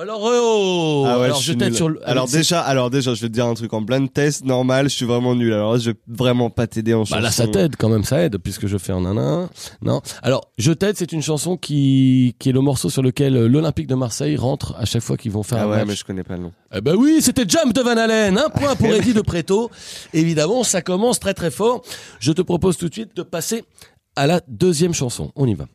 Alors, 0.00 0.20
oh, 0.22 1.04
Ah 1.06 1.18
ouais, 1.18 1.24
alors 1.26 1.40
je 1.40 1.52
je 1.58 1.72
sur 1.74 1.88
le. 1.88 2.08
Alors 2.08 2.28
déjà, 2.28 2.60
alors 2.60 2.90
déjà, 2.90 3.14
je 3.14 3.22
vais 3.22 3.28
te 3.28 3.32
dire 3.32 3.46
un 3.46 3.54
truc 3.54 3.72
en 3.72 3.80
blind 3.80 4.12
test 4.12 4.44
normal. 4.44 4.88
Je 4.88 4.94
suis 4.94 5.06
vraiment 5.06 5.34
nul. 5.34 5.52
Alors 5.52 5.72
là, 5.72 5.78
je 5.78 5.90
vais 5.90 5.96
vraiment 6.06 6.50
pas 6.50 6.66
t'aider 6.66 6.94
en 6.94 7.04
chanson. 7.04 7.16
Bah 7.16 7.20
là, 7.20 7.30
ça 7.30 7.46
t'aide 7.48 7.76
quand 7.76 7.88
même, 7.88 8.04
ça 8.04 8.22
aide, 8.22 8.38
puisque 8.38 8.66
je 8.66 8.78
fais 8.78 8.92
un 8.92 9.04
un. 9.04 9.50
Non. 9.82 10.00
Alors, 10.22 10.52
Je 10.58 10.72
t'aide, 10.72 10.96
c'est 10.96 11.12
une 11.12 11.22
chanson 11.22 11.56
qui, 11.56 12.34
qui 12.38 12.50
est 12.50 12.52
le 12.52 12.60
morceau 12.60 12.90
sur 12.90 13.02
lequel 13.02 13.36
euh, 13.36 13.48
l'Olympique 13.48 13.86
de 13.86 13.94
Marseille 13.94 14.36
rentre 14.36 14.74
à 14.78 14.84
chaque 14.84 15.02
fois 15.02 15.16
qu'ils 15.16 15.32
vont 15.32 15.42
faire 15.42 15.58
Ah 15.58 15.64
un 15.64 15.70
ouais, 15.70 15.76
match. 15.78 15.88
mais 15.88 15.96
je 15.96 16.04
connais 16.04 16.22
pas 16.24 16.36
le 16.36 16.42
nom. 16.44 16.52
Eh 16.74 16.80
ben 16.80 16.94
oui, 16.96 17.18
c'était 17.20 17.44
Jump 17.48 17.72
de 17.72 17.80
Van 17.80 17.96
Halen. 17.96 18.38
Un 18.38 18.48
point 18.50 18.76
pour 18.76 18.86
Eddie 18.94 19.14
de 19.14 19.20
Preto. 19.20 19.70
Évidemment, 20.12 20.62
ça 20.64 20.82
commence 20.82 21.18
très 21.20 21.34
très 21.34 21.50
fort. 21.50 21.82
Je 22.20 22.32
te 22.32 22.42
propose 22.42 22.76
tout 22.76 22.88
de 22.88 22.94
suite 22.94 23.16
de 23.16 23.22
passer 23.22 23.64
à 24.14 24.26
la 24.26 24.40
deuxième 24.48 24.94
chanson. 24.94 25.32
On 25.36 25.46
y 25.46 25.54
va. 25.54 25.66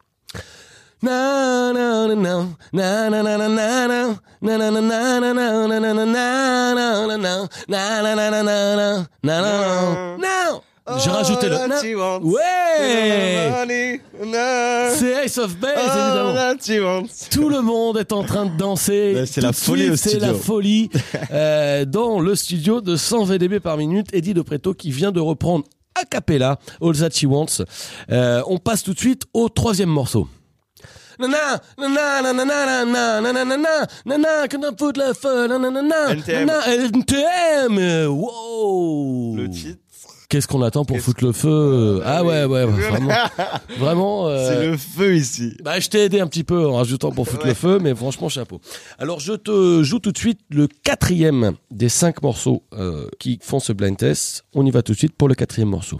J'ai 10.97 11.09
rajouté 11.09 11.47
le. 11.47 11.55
Ouais 12.23 12.39
C'est 14.95 15.25
Ace 15.25 15.37
of 15.37 15.57
Base, 15.57 15.71
évidemment. 15.77 16.33
Tout 17.31 17.49
le 17.49 17.61
monde 17.61 17.97
est 17.97 18.11
en 18.11 18.23
train 18.23 18.45
de 18.45 18.57
danser. 18.57 19.23
C'est 19.25 19.41
la 19.41 19.53
folie 19.53 19.89
au 19.89 19.95
C'est 19.95 20.09
studio. 20.09 20.27
la 20.27 20.33
folie 20.33 20.89
euh, 21.31 21.85
dans 21.85 22.19
le 22.19 22.35
studio 22.35 22.81
de 22.81 22.95
100 22.95 23.25
VDB 23.25 23.59
par 23.59 23.77
minute. 23.77 24.07
Eddie 24.13 24.33
De 24.33 24.41
Preto 24.41 24.73
qui 24.73 24.91
vient 24.91 25.11
de 25.11 25.19
reprendre 25.19 25.65
a 25.99 26.05
cappella 26.05 26.57
All 26.81 26.97
That 26.97 27.11
She 27.11 27.25
Wants. 27.25 27.63
Euh, 28.11 28.41
on 28.47 28.57
passe 28.57 28.83
tout 28.83 28.93
de 28.93 28.99
suite 28.99 29.23
au 29.33 29.49
troisième 29.49 29.89
morceau. 29.89 30.27
Nana, 31.21 31.61
nana, 31.77 32.33
nana, 32.33 32.85
nana, 32.85 33.21
nana, 33.21 33.45
nana, 33.45 33.87
nana, 34.05 34.47
can 34.49 34.61
I 34.63 34.71
put 34.75 34.97
la 34.97 35.13
fun, 35.13 35.47
nana, 35.47 35.69
nana, 35.69 36.13
NTM. 36.15 36.49
NTM, 36.95 38.07
wow. 38.09 39.35
Le 39.37 39.49
titre 39.49 39.77
Qu'est-ce 40.29 40.47
qu'on 40.47 40.61
attend 40.61 40.85
pour 40.85 40.97
foutre 41.01 41.25
le 41.25 41.33
feu 41.33 42.01
Ah 42.05 42.23
ouais, 42.23 42.45
ouais, 42.45 42.65
vraiment, 42.65 43.09
vraiment. 43.77 44.27
euh, 44.29 44.47
C'est 44.47 44.65
le 44.65 44.77
feu 44.77 45.15
ici. 45.17 45.57
Bah, 45.61 45.77
je 45.81 45.89
t'ai 45.89 46.05
aidé 46.05 46.21
un 46.21 46.27
petit 46.27 46.45
peu 46.45 46.65
en 46.69 46.75
rajoutant 46.77 47.11
pour 47.11 47.27
foutre 47.27 47.45
le 47.45 47.53
feu, 47.53 47.79
mais 47.81 47.93
franchement, 47.93 48.29
chapeau. 48.29 48.61
Alors, 48.97 49.19
je 49.19 49.33
te 49.33 49.83
joue 49.83 49.99
tout 49.99 50.13
de 50.13 50.17
suite 50.17 50.39
le 50.49 50.67
quatrième 50.67 51.55
des 51.69 51.89
cinq 51.89 52.21
morceaux 52.21 52.63
euh, 52.73 53.09
qui 53.19 53.39
font 53.41 53.59
ce 53.59 53.73
blind 53.73 53.97
test. 53.97 54.45
On 54.55 54.65
y 54.65 54.71
va 54.71 54.81
tout 54.83 54.93
de 54.93 54.97
suite 54.97 55.17
pour 55.17 55.27
le 55.27 55.35
quatrième 55.35 55.67
morceau. 55.67 55.99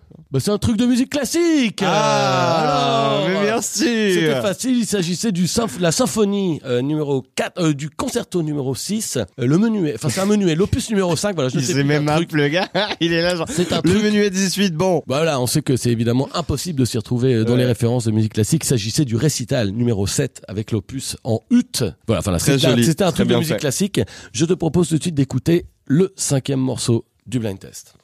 Bah, 0.31 0.39
c'est 0.39 0.51
un 0.51 0.57
truc 0.57 0.77
de 0.77 0.85
musique 0.85 1.09
classique. 1.09 1.81
Ah, 1.85 3.17
alors. 3.19 3.27
mais 3.27 3.43
merci. 3.43 3.79
C'était 4.13 4.41
facile, 4.41 4.77
il 4.77 4.85
s'agissait 4.85 5.33
du 5.33 5.45
symph- 5.45 5.79
la 5.81 5.91
symphonie 5.91 6.61
euh, 6.65 6.81
numéro 6.81 7.23
4, 7.35 7.61
euh, 7.61 7.73
du 7.73 7.89
concerto 7.89 8.41
numéro 8.41 8.73
6, 8.73 9.17
euh, 9.17 9.25
le 9.45 9.57
menuet, 9.57 9.93
enfin 9.95 10.07
c'est 10.07 10.21
un 10.21 10.25
menuet, 10.25 10.55
l'opus 10.55 10.89
numéro 10.89 11.15
5, 11.17 11.35
voilà, 11.35 11.49
je 11.49 11.57
Il 11.59 11.65
sais 11.65 11.73
plus, 11.73 11.83
même 11.83 12.07
un 12.07 12.15
truc. 12.15 12.31
le 12.31 12.47
gars. 12.47 12.69
Il 13.01 13.11
est 13.11 13.21
là 13.21 13.35
genre. 13.35 13.47
C'est 13.49 13.73
un 13.73 13.81
Le 13.83 13.89
truc 13.91 14.03
menu 14.03 14.23
est 14.23 14.29
18, 14.29 14.73
bon. 14.73 15.03
Bah 15.05 15.17
Voilà, 15.17 15.39
on 15.41 15.47
sait 15.47 15.61
que 15.61 15.75
c'est 15.75 15.91
évidemment 15.91 16.29
impossible 16.33 16.79
de 16.79 16.85
s'y 16.85 16.97
retrouver 16.97 17.33
euh, 17.33 17.43
dans 17.43 17.51
Ouais. 17.53 17.59
les 17.59 17.65
références 17.65 18.05
de 18.05 18.11
musique 18.11 18.33
classique. 18.33 18.63
Il 18.63 18.67
s'agissait 18.67 19.03
du 19.05 19.17
récital 19.17 19.71
numéro 19.71 20.07
7 20.07 20.43
avec 20.47 20.71
l'opus 20.71 21.17
en 21.25 21.41
ut. 21.51 21.83
Voilà, 22.07 22.19
enfin 22.19 22.37
c'était 22.39 23.03
un- 23.03 23.11
truc 23.11 23.27
de 23.27 23.35
musique 23.35 23.53
fait. 23.55 23.59
classique. 23.59 23.99
Je 24.31 24.45
te 24.45 24.53
propose 24.53 24.87
tout 24.87 24.97
de 24.97 25.01
suite 25.01 25.15
d'écouter 25.15 25.65
le 25.85 26.13
cinquième 26.15 26.61
morceau 26.61 27.03
du 27.27 27.39
blind 27.39 27.59
test. 27.59 27.95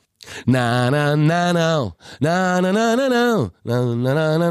Na 0.46 0.90
na 0.92 1.16
na 1.16 1.54
na 1.54 1.92
na 2.22 2.62
na 2.62 2.62
na 2.62 2.72
na 2.72 2.96
na 2.96 3.10
na 3.10 3.10
na 3.10 4.38
na 4.38 4.38
na 4.38 4.48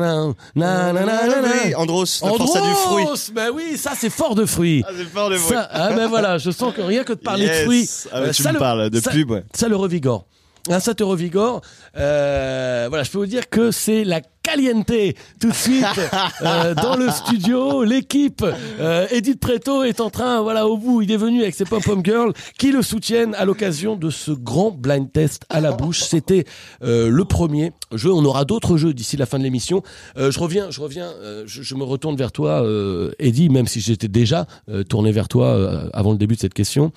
na 0.54 0.92
na 0.92 0.92
na 0.92 1.02
na 1.04 1.40
na 1.42 1.48
Oui, 1.64 1.74
Andros, 1.74 2.20
la 2.22 2.28
force 2.28 2.52
du 2.62 2.72
fruit. 2.86 3.02
Andros 3.02 3.30
Ben 3.34 3.50
oui, 3.54 3.76
ça 3.76 3.92
c'est 3.96 4.10
fort 4.10 4.34
de 4.34 4.44
fruits. 4.46 4.82
Ah, 4.86 4.90
c'est 4.96 5.04
fort 5.04 5.30
le 5.30 5.36
fruit. 5.38 5.54
Ça, 5.56 5.68
ah 5.72 5.92
ben 5.94 6.08
voilà, 6.08 6.38
je 6.38 6.50
sens 6.50 6.74
que 6.74 6.80
rien 6.82 7.04
que 7.04 7.12
de 7.12 7.18
parler 7.18 7.48
de 7.48 7.54
fruits, 7.64 7.88
Ah, 8.12 8.20
bah, 8.20 8.26
euh, 8.28 8.32
ça 8.32 8.48
me 8.50 8.54
le- 8.54 8.58
parles 8.58 8.90
de 8.90 9.00
ça- 9.00 9.10
pub, 9.10 9.30
ouais. 9.30 9.44
ça 9.54 9.68
le 9.68 9.76
revigore. 9.76 10.26
Ah, 10.70 10.80
ça 10.80 10.94
te 10.94 11.04
revigore. 11.04 11.60
Euh, 11.96 12.86
voilà, 12.88 13.04
je 13.04 13.10
peux 13.10 13.18
vous 13.18 13.26
dire 13.26 13.48
que 13.48 13.70
c'est 13.70 14.02
la 14.04 14.20
caliente 14.46 14.92
tout 15.40 15.48
de 15.48 15.54
suite 15.54 15.84
euh, 16.42 16.74
dans 16.74 16.96
le 16.96 17.10
studio. 17.10 17.82
L'équipe, 17.82 18.44
euh, 18.80 19.06
Edith 19.10 19.40
Preto 19.40 19.82
est 19.82 20.00
en 20.00 20.10
train, 20.10 20.40
voilà, 20.40 20.68
au 20.68 20.76
bout, 20.76 21.02
il 21.02 21.10
est 21.10 21.16
venu 21.16 21.42
avec 21.42 21.54
ses 21.54 21.64
pom 21.64 21.82
pom 21.82 22.00
girls 22.04 22.32
qui 22.58 22.70
le 22.70 22.82
soutiennent 22.82 23.34
à 23.34 23.44
l'occasion 23.44 23.96
de 23.96 24.08
ce 24.10 24.30
grand 24.30 24.70
blind 24.70 25.10
test 25.10 25.42
à 25.48 25.60
la 25.60 25.72
bouche. 25.72 26.00
C'était 26.00 26.44
euh, 26.84 27.08
le 27.08 27.24
premier 27.24 27.72
jeu. 27.92 28.12
On 28.12 28.24
aura 28.24 28.44
d'autres 28.44 28.76
jeux 28.76 28.94
d'ici 28.94 29.16
la 29.16 29.26
fin 29.26 29.38
de 29.38 29.44
l'émission. 29.44 29.82
Euh, 30.16 30.30
je 30.30 30.38
reviens, 30.38 30.70
je 30.70 30.80
reviens, 30.80 31.08
euh, 31.22 31.42
je, 31.46 31.62
je 31.62 31.74
me 31.74 31.82
retourne 31.82 32.16
vers 32.16 32.30
toi, 32.30 32.62
euh, 32.62 33.10
Eddie, 33.18 33.48
même 33.48 33.66
si 33.66 33.80
j'étais 33.80 34.08
déjà 34.08 34.46
euh, 34.68 34.84
tourné 34.84 35.10
vers 35.10 35.28
toi 35.28 35.48
euh, 35.48 35.88
avant 35.92 36.12
le 36.12 36.18
début 36.18 36.36
de 36.36 36.40
cette 36.40 36.54
question. 36.54 36.92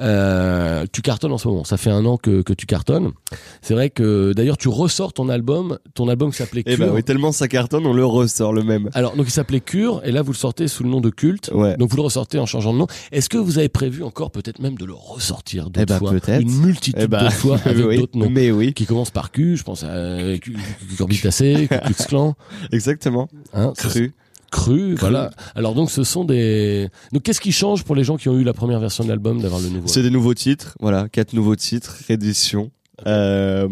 Euh, 0.00 0.86
tu 0.92 1.02
cartonnes 1.02 1.32
en 1.32 1.38
ce 1.38 1.48
moment. 1.48 1.64
Ça 1.64 1.76
fait 1.76 1.90
un 1.90 2.06
an 2.06 2.16
que, 2.16 2.40
que 2.42 2.54
tu 2.54 2.64
cartonnes. 2.64 3.12
C'est 3.60 3.74
vrai 3.74 3.90
que 3.90 4.32
d'ailleurs 4.34 4.56
tu 4.56 4.68
ressors 4.68 5.12
ton 5.12 5.28
album, 5.28 5.78
ton 5.94 6.08
album 6.08 6.30
qui 6.30 6.38
s'appelait 6.38 6.62
Eh 6.66 6.76
Cure. 6.86 6.92
ben 6.92 6.96
oui, 6.96 7.02
tellement 7.04 7.32
ça 7.32 7.48
cartonne, 7.48 7.86
on 7.86 7.92
le 7.92 8.04
ressort 8.06 8.52
le 8.52 8.62
même. 8.62 8.88
Alors 8.94 9.14
donc 9.16 9.26
il 9.26 9.30
s'appelait 9.32 9.60
Cure 9.60 10.00
et 10.04 10.12
là 10.12 10.22
vous 10.22 10.32
le 10.32 10.36
sortez 10.36 10.68
sous 10.68 10.82
le 10.82 10.88
nom 10.90 11.00
de 11.00 11.10
Culte. 11.10 11.50
Ouais. 11.54 11.76
Donc 11.76 11.90
vous 11.90 11.96
le 11.96 12.02
ressortez 12.02 12.38
en 12.38 12.46
changeant 12.46 12.72
de 12.72 12.78
nom. 12.78 12.86
Est-ce 13.12 13.28
que 13.28 13.38
vous 13.38 13.58
avez 13.58 13.68
prévu 13.68 14.02
encore 14.02 14.30
peut-être 14.30 14.58
même 14.60 14.76
de 14.76 14.84
le 14.84 14.94
ressortir 14.94 15.64
d'autres 15.70 15.80
Eh 15.82 15.86
ben, 15.86 15.98
fois, 15.98 16.10
peut-être. 16.12 16.40
une 16.40 16.56
multitude 16.60 17.02
Eh 17.02 17.08
ben, 17.08 17.18
d'autres 17.20 17.32
fois 17.32 17.58
avec 17.64 17.86
oui, 17.86 17.98
d'autres 17.98 18.18
noms 18.18 18.30
Mais 18.30 18.50
oui, 18.50 18.72
qui 18.74 18.86
commencent 18.86 19.10
par 19.10 19.30
Q. 19.32 19.56
Je 19.56 19.62
pense 19.62 19.82
à 19.84 19.88
euh, 19.88 20.38
Cu- 20.38 20.52
Cu- 20.52 20.96
Curbitacé, 20.96 21.68
Klan, 22.08 22.34
exactement. 22.72 23.28
hein, 23.54 23.72
Cru. 23.76 24.12
Cru, 24.52 24.94
voilà. 24.94 25.30
Alors 25.56 25.74
donc 25.74 25.90
ce 25.90 26.04
sont 26.04 26.24
des. 26.24 26.88
Donc 27.12 27.24
qu'est-ce 27.24 27.40
qui 27.40 27.50
change 27.52 27.82
pour 27.82 27.96
les 27.96 28.04
gens 28.04 28.16
qui 28.16 28.28
ont 28.28 28.38
eu 28.38 28.44
la 28.44 28.52
première 28.54 28.78
version 28.78 29.02
de 29.02 29.08
l'album 29.08 29.40
d'avoir 29.40 29.60
le 29.60 29.68
nouveau 29.68 29.88
C'est 29.88 30.02
des 30.02 30.10
nouveaux 30.10 30.34
titres, 30.34 30.76
voilà, 30.80 31.08
quatre 31.08 31.32
nouveaux 31.32 31.56
titres, 31.56 31.96
réédition. 32.06 32.70
Euh, 33.06 33.68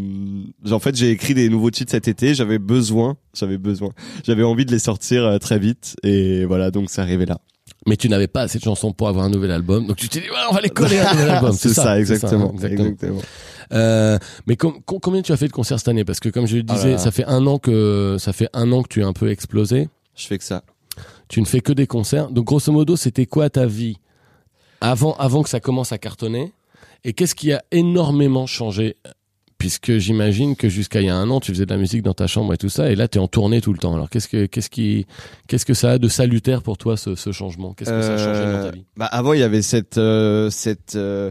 en 0.70 0.78
fait, 0.78 0.94
j'ai 0.96 1.10
écrit 1.10 1.34
des 1.34 1.48
nouveaux 1.48 1.70
titres 1.70 1.90
cet 1.90 2.08
été. 2.08 2.34
J'avais 2.34 2.58
besoin, 2.58 3.16
j'avais 3.34 3.58
besoin, 3.58 3.90
j'avais 4.26 4.42
envie 4.42 4.66
de 4.66 4.70
les 4.72 4.78
sortir 4.78 5.24
euh, 5.24 5.38
très 5.38 5.58
vite, 5.58 5.96
et 6.02 6.44
voilà, 6.44 6.70
donc 6.70 6.90
c'est 6.90 7.00
arrivé 7.00 7.24
là. 7.24 7.38
Mais 7.86 7.96
tu 7.96 8.08
n'avais 8.08 8.28
pas 8.28 8.42
assez 8.42 8.58
de 8.58 8.64
chansons 8.64 8.92
pour 8.92 9.08
avoir 9.08 9.24
un 9.24 9.30
nouvel 9.30 9.50
album, 9.50 9.86
donc 9.86 9.96
tu 9.96 10.08
t'es 10.08 10.20
dit 10.20 10.28
ouais, 10.30 10.36
on 10.50 10.54
va 10.54 10.60
les 10.60 10.68
coller 10.70 10.98
à 10.98 11.10
un 11.10 11.14
nouvel 11.14 11.30
album. 11.30 11.52
c'est 11.58 11.72
ça, 11.72 11.98
exactement, 11.98 12.50
hein, 12.50 12.52
exactement. 12.54 12.88
exactement. 12.88 13.20
Euh, 13.72 14.18
mais 14.46 14.56
com- 14.56 14.78
com- 14.84 14.98
combien 15.00 15.22
tu 15.22 15.32
as 15.32 15.36
fait 15.38 15.48
de 15.48 15.52
concerts 15.52 15.78
cette 15.78 15.88
année? 15.88 16.04
Parce 16.04 16.20
que 16.20 16.28
comme 16.28 16.46
je 16.46 16.56
le 16.56 16.62
Ah 16.68 16.72
là 16.72 16.78
disais, 16.78 16.92
là. 16.92 16.98
ça 16.98 17.10
fait 17.10 17.24
un 17.24 17.46
an 17.46 17.58
que 17.58 18.16
ça 18.18 18.32
fait 18.34 18.48
un 18.52 18.70
an 18.72 18.82
que 18.82 18.88
tu 18.88 19.00
es 19.00 19.04
un 19.04 19.14
peu 19.14 19.30
explosé. 19.30 19.88
Je 20.14 20.26
fais 20.26 20.36
que 20.38 20.44
ça. 20.44 20.62
Tu 21.28 21.40
ne 21.40 21.46
fais 21.46 21.60
que 21.60 21.72
des 21.72 21.86
concerts. 21.86 22.28
Donc 22.30 22.44
grosso 22.44 22.70
modo, 22.70 22.94
c'était 22.96 23.26
quoi 23.26 23.48
ta 23.50 23.64
vie 23.66 23.96
avant 24.82 25.14
avant 25.16 25.42
que 25.42 25.48
ça 25.48 25.60
commence 25.60 25.92
à 25.92 25.98
cartonner? 25.98 26.52
Et 27.04 27.12
qu'est-ce 27.12 27.34
qui 27.34 27.52
a 27.52 27.62
énormément 27.70 28.46
changé 28.46 28.96
Puisque 29.58 29.96
j'imagine 29.98 30.56
que 30.56 30.68
jusqu'à 30.68 31.00
il 31.00 31.06
y 31.06 31.08
a 31.10 31.16
un 31.16 31.30
an, 31.30 31.40
tu 31.40 31.50
faisais 31.52 31.64
de 31.64 31.70
la 31.70 31.78
musique 31.78 32.02
dans 32.02 32.12
ta 32.12 32.26
chambre 32.26 32.52
et 32.52 32.58
tout 32.58 32.68
ça, 32.68 32.90
et 32.90 32.96
là, 32.96 33.08
tu 33.08 33.16
es 33.18 33.20
en 33.20 33.28
tournée 33.28 33.60
tout 33.62 33.72
le 33.72 33.78
temps. 33.78 33.94
Alors, 33.94 34.10
qu'est-ce 34.10 34.28
que, 34.28 34.44
qu'est-ce 34.46 34.68
qui, 34.68 35.06
qu'est-ce 35.46 35.64
que 35.64 35.72
ça 35.72 35.92
a 35.92 35.98
de 35.98 36.08
salutaire 36.08 36.62
pour 36.62 36.76
toi, 36.76 36.96
ce, 36.98 37.14
ce 37.14 37.32
changement? 37.32 37.72
Qu'est-ce 37.72 37.90
que 37.90 38.02
ça 38.02 38.14
a 38.14 38.18
changé 38.18 38.40
dans 38.40 38.60
ta 38.60 38.66
Euh, 38.66 38.70
vie? 38.72 38.84
bah 38.96 39.06
avant, 39.06 39.32
il 39.32 39.40
y 39.40 39.42
avait 39.42 39.62
cette 39.62 39.96
euh, 39.96 40.50
cette 40.50 40.96
euh, 40.96 41.30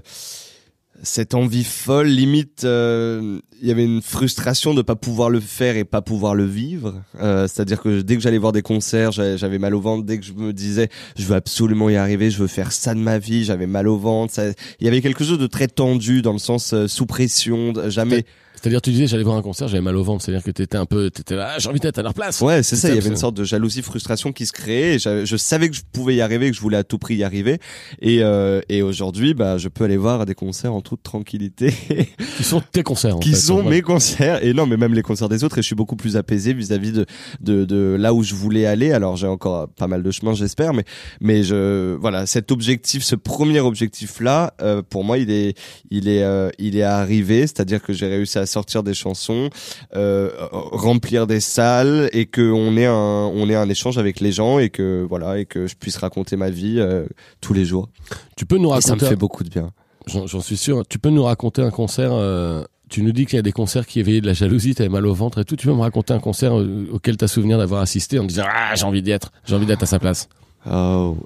cette 1.03 1.35
envie 1.35 1.65
folle, 1.65 2.07
limite, 2.07 2.63
euh, 2.63 3.39
il 3.61 3.67
y 3.67 3.71
avait 3.71 3.83
une 3.83 4.01
frustration 4.01 4.73
de 4.73 4.81
pas 4.81 4.95
pouvoir 4.95 5.29
le 5.29 5.41
faire 5.41 5.75
et 5.75 5.83
pas 5.83 6.01
pouvoir 6.01 6.33
le 6.33 6.45
vivre. 6.45 7.03
Euh, 7.19 7.45
C'est-à-dire 7.47 7.81
que 7.81 8.01
dès 8.01 8.15
que 8.15 8.21
j'allais 8.21 8.37
voir 8.37 8.53
des 8.53 8.61
concerts, 8.61 9.11
j'avais 9.11 9.59
mal 9.59 9.75
au 9.75 9.81
ventre. 9.81 10.05
Dès 10.05 10.17
que 10.17 10.25
je 10.25 10.31
me 10.31 10.53
disais, 10.53 10.89
je 11.17 11.25
veux 11.25 11.35
absolument 11.35 11.89
y 11.89 11.97
arriver, 11.97 12.31
je 12.31 12.39
veux 12.39 12.47
faire 12.47 12.71
ça 12.71 12.95
de 12.95 12.99
ma 12.99 13.19
vie, 13.19 13.43
j'avais 13.43 13.67
mal 13.67 13.89
au 13.89 13.97
ventre. 13.97 14.33
Il 14.79 14.85
y 14.85 14.87
avait 14.87 15.01
quelque 15.01 15.25
chose 15.25 15.39
de 15.39 15.47
très 15.47 15.67
tendu 15.67 16.21
dans 16.21 16.33
le 16.33 16.39
sens 16.39 16.73
euh, 16.73 16.87
sous 16.87 17.05
pression, 17.05 17.73
jamais. 17.89 18.25
C'est-à-dire, 18.63 18.81
tu 18.81 18.91
disais, 18.91 19.07
j'allais 19.07 19.23
voir 19.23 19.35
un 19.35 19.41
concert, 19.41 19.67
j'avais 19.67 19.81
mal 19.81 19.97
au 19.97 20.03
ventre. 20.03 20.23
C'est-à-dire 20.23 20.41
que 20.41 20.49
t'étais 20.49 20.77
un 20.77 20.85
peu, 20.85 21.09
t'étais 21.09 21.35
là, 21.35 21.51
ah, 21.55 21.59
j'ai 21.59 21.67
envie 21.67 21.81
d'être 21.81 21.99
à 21.99 22.01
leur 22.01 22.13
place. 22.13 22.39
Ouais, 22.39 22.63
c'est 22.63 22.77
ça. 22.77 22.87
Il 22.87 22.95
y 22.95 22.97
avait 22.97 23.09
une 23.09 23.17
sorte 23.17 23.35
de 23.35 23.43
jalousie, 23.43 23.81
frustration 23.81 24.31
qui 24.31 24.45
se 24.45 24.53
créait. 24.53 24.95
Et 24.95 24.99
je 24.99 25.35
savais 25.35 25.69
que 25.69 25.75
je 25.75 25.81
pouvais 25.91 26.15
y 26.15 26.21
arriver, 26.21 26.49
que 26.49 26.55
je 26.55 26.61
voulais 26.61 26.77
à 26.77 26.85
tout 26.85 26.97
prix 26.97 27.15
y 27.15 27.25
arriver. 27.25 27.59
Et, 28.01 28.23
euh, 28.23 28.61
et 28.69 28.81
aujourd'hui, 28.81 29.33
bah, 29.33 29.57
je 29.57 29.67
peux 29.67 29.83
aller 29.83 29.97
voir 29.97 30.25
des 30.25 30.33
concerts 30.33 30.73
en 30.73 30.79
toute 30.79 31.03
tranquillité, 31.03 31.73
Qui 32.37 32.43
sont 32.45 32.61
tes 32.61 32.83
concerts, 32.83 33.17
en 33.17 33.19
qui 33.19 33.31
fait. 33.31 33.35
sont 33.35 33.63
mes 33.63 33.81
concerts. 33.81 34.41
Et 34.45 34.53
non, 34.53 34.65
mais 34.65 34.77
même 34.77 34.93
les 34.93 35.01
concerts 35.01 35.27
des 35.27 35.43
autres. 35.43 35.57
Et 35.57 35.61
je 35.61 35.67
suis 35.67 35.75
beaucoup 35.75 35.97
plus 35.97 36.15
apaisé 36.15 36.53
vis-à-vis 36.53 36.93
de, 36.93 37.05
de 37.41 37.65
de 37.65 37.97
là 37.99 38.13
où 38.13 38.23
je 38.23 38.33
voulais 38.33 38.65
aller. 38.65 38.93
Alors 38.93 39.17
j'ai 39.17 39.27
encore 39.27 39.67
pas 39.67 39.87
mal 39.87 40.03
de 40.03 40.11
chemin, 40.11 40.35
j'espère. 40.35 40.73
Mais 40.73 40.85
mais 41.19 41.43
je 41.43 41.95
voilà, 41.95 42.25
cet 42.27 42.49
objectif, 42.49 43.03
ce 43.03 43.17
premier 43.17 43.59
objectif 43.59 44.21
là, 44.21 44.53
pour 44.89 45.03
moi, 45.03 45.17
il 45.17 45.31
est 45.31 45.57
il 45.91 46.07
est 46.07 46.23
euh, 46.23 46.49
il 46.59 46.77
est 46.77 46.83
arrivé. 46.83 47.41
C'est-à-dire 47.41 47.81
que 47.81 47.91
j'ai 47.91 48.07
réussi 48.07 48.37
à 48.37 48.52
sortir 48.53 48.83
des 48.83 48.93
chansons 48.93 49.49
euh, 49.95 50.29
remplir 50.51 51.27
des 51.27 51.39
salles 51.39 52.09
et 52.13 52.25
que 52.25 52.51
on 52.51 52.77
ait 52.77 52.85
un 52.85 52.93
on 52.93 53.49
ait 53.49 53.55
un 53.55 53.69
échange 53.69 53.97
avec 53.97 54.19
les 54.19 54.31
gens 54.31 54.59
et 54.59 54.69
que 54.69 55.05
voilà 55.07 55.39
et 55.39 55.45
que 55.45 55.67
je 55.67 55.75
puisse 55.75 55.97
raconter 55.97 56.35
ma 56.35 56.49
vie 56.49 56.79
euh, 56.79 57.05
tous 57.41 57.53
les 57.53 57.65
jours 57.65 57.89
Tu 58.37 58.45
peux 58.45 58.57
nous 58.57 58.73
et 58.75 58.81
ça 58.81 58.89
me 58.89 58.93
raconter, 58.93 59.09
fait 59.09 59.15
beaucoup 59.15 59.43
de 59.43 59.49
bien 59.49 59.71
j'en 60.07 60.41
suis 60.41 60.57
sûr, 60.57 60.83
tu 60.87 60.99
peux 60.99 61.09
nous 61.09 61.23
raconter 61.23 61.61
un 61.61 61.71
concert, 61.71 62.11
euh, 62.11 62.63
tu 62.89 63.01
nous 63.03 63.13
dis 63.13 63.25
qu'il 63.25 63.37
y 63.37 63.39
a 63.39 63.43
des 63.43 63.53
concerts 63.53 63.85
qui 63.85 63.99
éveillaient 64.01 64.21
de 64.21 64.27
la 64.27 64.33
jalousie, 64.33 64.75
t'avais 64.75 64.89
mal 64.89 65.05
au 65.07 65.13
ventre 65.13 65.39
et 65.39 65.45
tout. 65.45 65.55
Tu 65.55 65.65
peux 65.65 65.73
me 65.73 65.81
raconter 65.81 66.13
un 66.13 66.19
concert 66.19 66.53
auquel 66.91 67.15
t'as 67.15 67.27
souvenir 67.27 67.57
d'avoir 67.57 67.81
assisté 67.81 68.19
en 68.19 68.23
te 68.23 68.27
disant, 68.27 68.43
ah, 68.45 68.75
j'ai 68.75 68.83
envie 68.83 69.01
d'y 69.01 69.11
être, 69.11 69.31
j'ai 69.45 69.55
envie 69.55 69.65
d'être 69.65 69.83
à 69.83 69.85
sa 69.85 69.99
place. 69.99 70.27
oh 70.69 71.17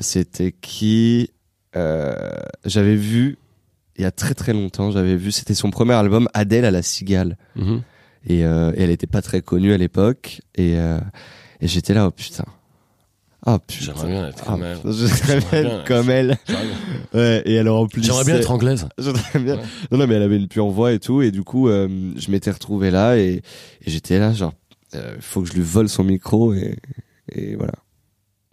c'était 0.00 0.54
qui 0.60 1.30
j'avais 1.74 2.96
vu 2.96 3.38
il 3.96 4.02
y 4.02 4.04
a 4.06 4.10
très 4.10 4.34
très 4.34 4.52
longtemps 4.52 4.90
j'avais 4.90 5.16
vu 5.16 5.30
c'était 5.32 5.54
son 5.54 5.70
premier 5.70 5.94
album 5.94 6.28
Adèle 6.34 6.64
à 6.64 6.70
la 6.70 6.82
cigale 6.82 7.36
Mhm. 7.56 7.82
et, 8.26 8.44
euh, 8.44 8.72
et 8.76 8.82
elle 8.82 8.90
était 8.90 9.06
pas 9.06 9.22
très 9.22 9.40
connue 9.42 9.72
à 9.72 9.78
l'époque 9.78 10.40
et, 10.56 10.76
euh, 10.78 10.98
et 11.60 11.68
j'étais 11.68 11.94
là 11.94 12.06
oh 12.06 12.10
putain 12.10 12.44
oh 13.46 13.58
putain 13.66 13.84
J'aimerais 13.94 14.08
bien 14.08 14.28
être 14.28 14.42
Ah, 14.46 14.50
comme 14.50 14.62
elle. 14.64 14.78
j'aimerais 14.84 15.40
bien 15.62 15.76
être 15.80 15.84
comme 15.86 16.10
elle 16.10 16.38
J'aimerais 16.46 16.64
bien- 16.64 17.20
ouais 17.20 17.42
et 17.44 17.58
alors 17.58 17.80
en 17.82 17.86
plus 17.86 18.02
J'aimerais 18.02 18.24
bien 18.24 18.36
être 18.36 18.50
anglaise. 18.50 18.88
J'aimerais 18.98 19.38
bien. 19.38 19.56
Ouais. 19.56 19.62
Non, 19.92 19.98
non, 19.98 20.06
mais 20.06 20.14
elle 20.14 20.22
avait 20.22 20.36
une 20.38 20.48
pure 20.48 20.68
voix 20.68 20.92
et 20.92 20.98
tout, 20.98 21.20
et 21.22 21.30
du 21.30 21.42
coup, 21.44 21.68
euh, 21.68 21.88
je 22.16 22.30
m'étais 22.30 22.50
retrouvé 22.50 22.90
là 22.90 23.16
et, 23.16 23.42
et 23.84 23.90
j'étais 23.90 24.18
là, 24.18 24.32
genre, 24.32 24.54
euh, 24.94 25.16
faut 25.20 25.42
que 25.42 25.48
je 25.48 25.52
lui 25.54 25.62
vole 25.62 25.88
son 25.88 26.02
micro 26.04 26.54
et, 26.54 26.76
et 27.32 27.54
voilà. 27.56 27.74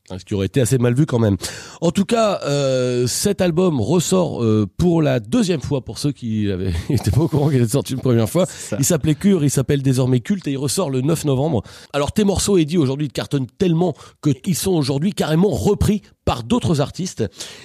Ce 0.10 0.26
qui 0.26 0.34
aurait 0.34 0.48
été 0.48 0.60
assez 0.60 0.78
mal 0.78 0.94
vu 0.94 1.06
quand 1.06 1.20
même. 1.20 1.38
En 1.80 1.92
tout 1.92 2.06
cas, 2.06 2.42
euh, 2.44 3.08
cet 3.08 3.40
album 3.40 3.80
ressort 3.80 4.44
euh, 4.44 4.68
pour 4.78 5.02
la 5.02 5.20
deuxième 5.20 5.62
fois 5.62 5.82
pour 5.82 5.98
ceux 5.98 6.12
qui 6.12 6.52
avaient 6.52 6.74
étaient 6.90 7.12
pas 7.12 7.22
au 7.22 7.28
courant 7.28 7.50
qu'il 7.50 7.62
était 7.62 7.72
sorti 7.72 7.94
une 7.94 8.02
première 8.02 8.30
fois. 8.30 8.46
Il 8.78 8.86
s'appelait 8.86 9.16
Cure, 9.16 9.44
il 9.44 9.50
s'appelle 9.50 9.82
désormais 9.82 10.20
Culte 10.20 10.48
et 10.48 10.52
il 10.52 10.58
ressort 10.58 10.90
le 10.90 11.02
9 11.02 11.26
novembre. 11.26 11.64
Alors 11.94 12.12
tes 12.12 12.24
morceaux, 12.24 12.58
Eddie, 12.58 12.78
aujourd'hui 12.78 13.08
cartonnent 13.08 13.48
tellement 13.58 13.94
qu'ils 14.22 14.56
sont 14.56 14.72
aujourd'hui 14.72 15.14
carrément 15.14 15.50
repris 15.50 16.02
par 16.26 16.44
d'autres 16.44 16.82
artistes. 16.82 17.24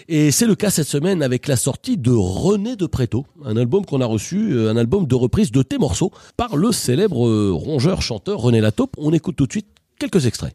Et 0.08 0.30
c'est 0.30 0.46
le 0.46 0.54
cas 0.54 0.70
cette 0.70 0.88
semaine 0.88 1.22
avec 1.22 1.48
la 1.48 1.56
sortie 1.56 1.96
de 1.96 2.12
René 2.12 2.76
de 2.76 2.86
Préto, 2.86 3.26
un 3.44 3.56
album 3.56 3.84
qu'on 3.84 4.00
a 4.00 4.06
reçu, 4.06 4.52
euh, 4.52 4.70
un 4.70 4.76
album 4.76 5.06
de 5.06 5.14
reprise 5.14 5.50
de 5.50 5.62
tes 5.62 5.78
morceaux 5.78 6.10
par 6.36 6.56
le 6.56 6.72
célèbre 6.72 7.26
euh, 7.26 7.52
rongeur 7.52 8.02
chanteur 8.02 8.40
René 8.40 8.60
Lataupe. 8.60 8.94
On 8.98 9.12
écoute 9.12 9.36
tout 9.36 9.46
de 9.46 9.52
suite 9.52 9.68
quelques 9.98 10.26
extraits. 10.26 10.54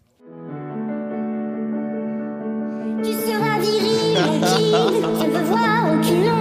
Tu 3.03 3.13
seras 3.13 3.58
viril. 3.60 4.17
Je 5.20 5.25
ne 5.25 5.31
veux 5.31 5.43
voir 5.46 5.91
aucune 5.91 6.29
once 6.29 6.40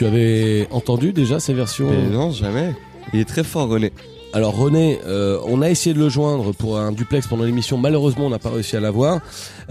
Tu 0.00 0.06
avais 0.06 0.66
entendu 0.70 1.12
déjà 1.12 1.40
ces 1.40 1.52
versions? 1.52 1.90
Non, 2.10 2.30
jamais. 2.30 2.72
Il 3.12 3.20
est 3.20 3.26
très 3.26 3.44
fort, 3.44 3.68
René. 3.68 3.92
Alors 4.32 4.56
René, 4.56 5.00
euh, 5.06 5.40
on 5.46 5.60
a 5.60 5.68
essayé 5.70 5.92
de 5.92 5.98
le 5.98 6.08
joindre 6.08 6.52
pour 6.52 6.78
un 6.78 6.92
duplex 6.92 7.26
pendant 7.26 7.42
l'émission. 7.42 7.76
Malheureusement, 7.78 8.26
on 8.26 8.30
n'a 8.30 8.38
pas 8.38 8.50
réussi 8.50 8.76
à 8.76 8.80
l'avoir. 8.80 9.20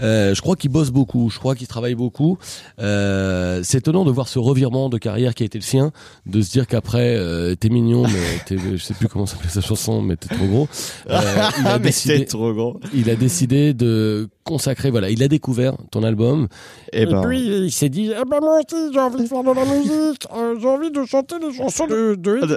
Euh, 0.02 0.34
je 0.34 0.40
crois 0.42 0.54
qu'il 0.54 0.70
bosse 0.70 0.90
beaucoup. 0.90 1.30
Je 1.30 1.38
crois 1.38 1.54
qu'il 1.54 1.66
travaille 1.66 1.94
beaucoup. 1.94 2.36
Euh, 2.78 3.60
c'est 3.64 3.78
étonnant 3.78 4.04
de 4.04 4.10
voir 4.10 4.28
ce 4.28 4.38
revirement 4.38 4.90
de 4.90 4.98
carrière 4.98 5.34
qui 5.34 5.44
a 5.44 5.46
été 5.46 5.56
le 5.58 5.64
sien, 5.64 5.92
de 6.26 6.42
se 6.42 6.50
dire 6.50 6.66
qu'après 6.66 7.16
euh, 7.16 7.54
t'es 7.54 7.70
mignon, 7.70 8.02
mais 8.02 8.10
t'es, 8.46 8.56
je 8.58 8.76
sais 8.82 8.92
plus 8.92 9.08
comment 9.08 9.24
s'appelait 9.24 9.48
sa 9.48 9.62
chanson, 9.62 10.02
mais 10.02 10.16
t'es 10.16 10.34
trop 10.34 10.46
gros. 10.46 10.68
Euh, 11.08 11.18
il 11.22 11.66
a 11.66 11.72
Ah, 11.72 11.78
mais 11.78 11.86
décidé, 11.86 12.24
trop 12.26 12.52
gros. 12.52 12.80
il 12.94 13.08
a 13.08 13.16
décidé 13.16 13.72
de 13.72 14.28
consacrer. 14.44 14.90
Voilà, 14.90 15.08
il 15.08 15.22
a 15.22 15.28
découvert 15.28 15.74
ton 15.90 16.02
album. 16.02 16.48
Eh 16.92 17.06
ben, 17.06 17.22
puis 17.22 17.64
il 17.66 17.72
s'est 17.72 17.88
dit, 17.88 18.12
ah 18.14 18.24
ben 18.30 18.40
moi 18.40 18.58
aussi 18.58 18.92
j'ai 18.92 19.00
envie 19.00 19.22
de 19.22 19.28
faire 19.28 19.42
de 19.42 19.52
la 19.54 19.64
musique, 19.64 20.26
euh, 20.36 20.54
j'ai 20.60 20.68
envie 20.68 20.90
de 20.90 21.04
chanter 21.04 21.36
les 21.40 21.54
chansons 21.54 21.86
de, 21.86 22.14
de. 22.14 22.40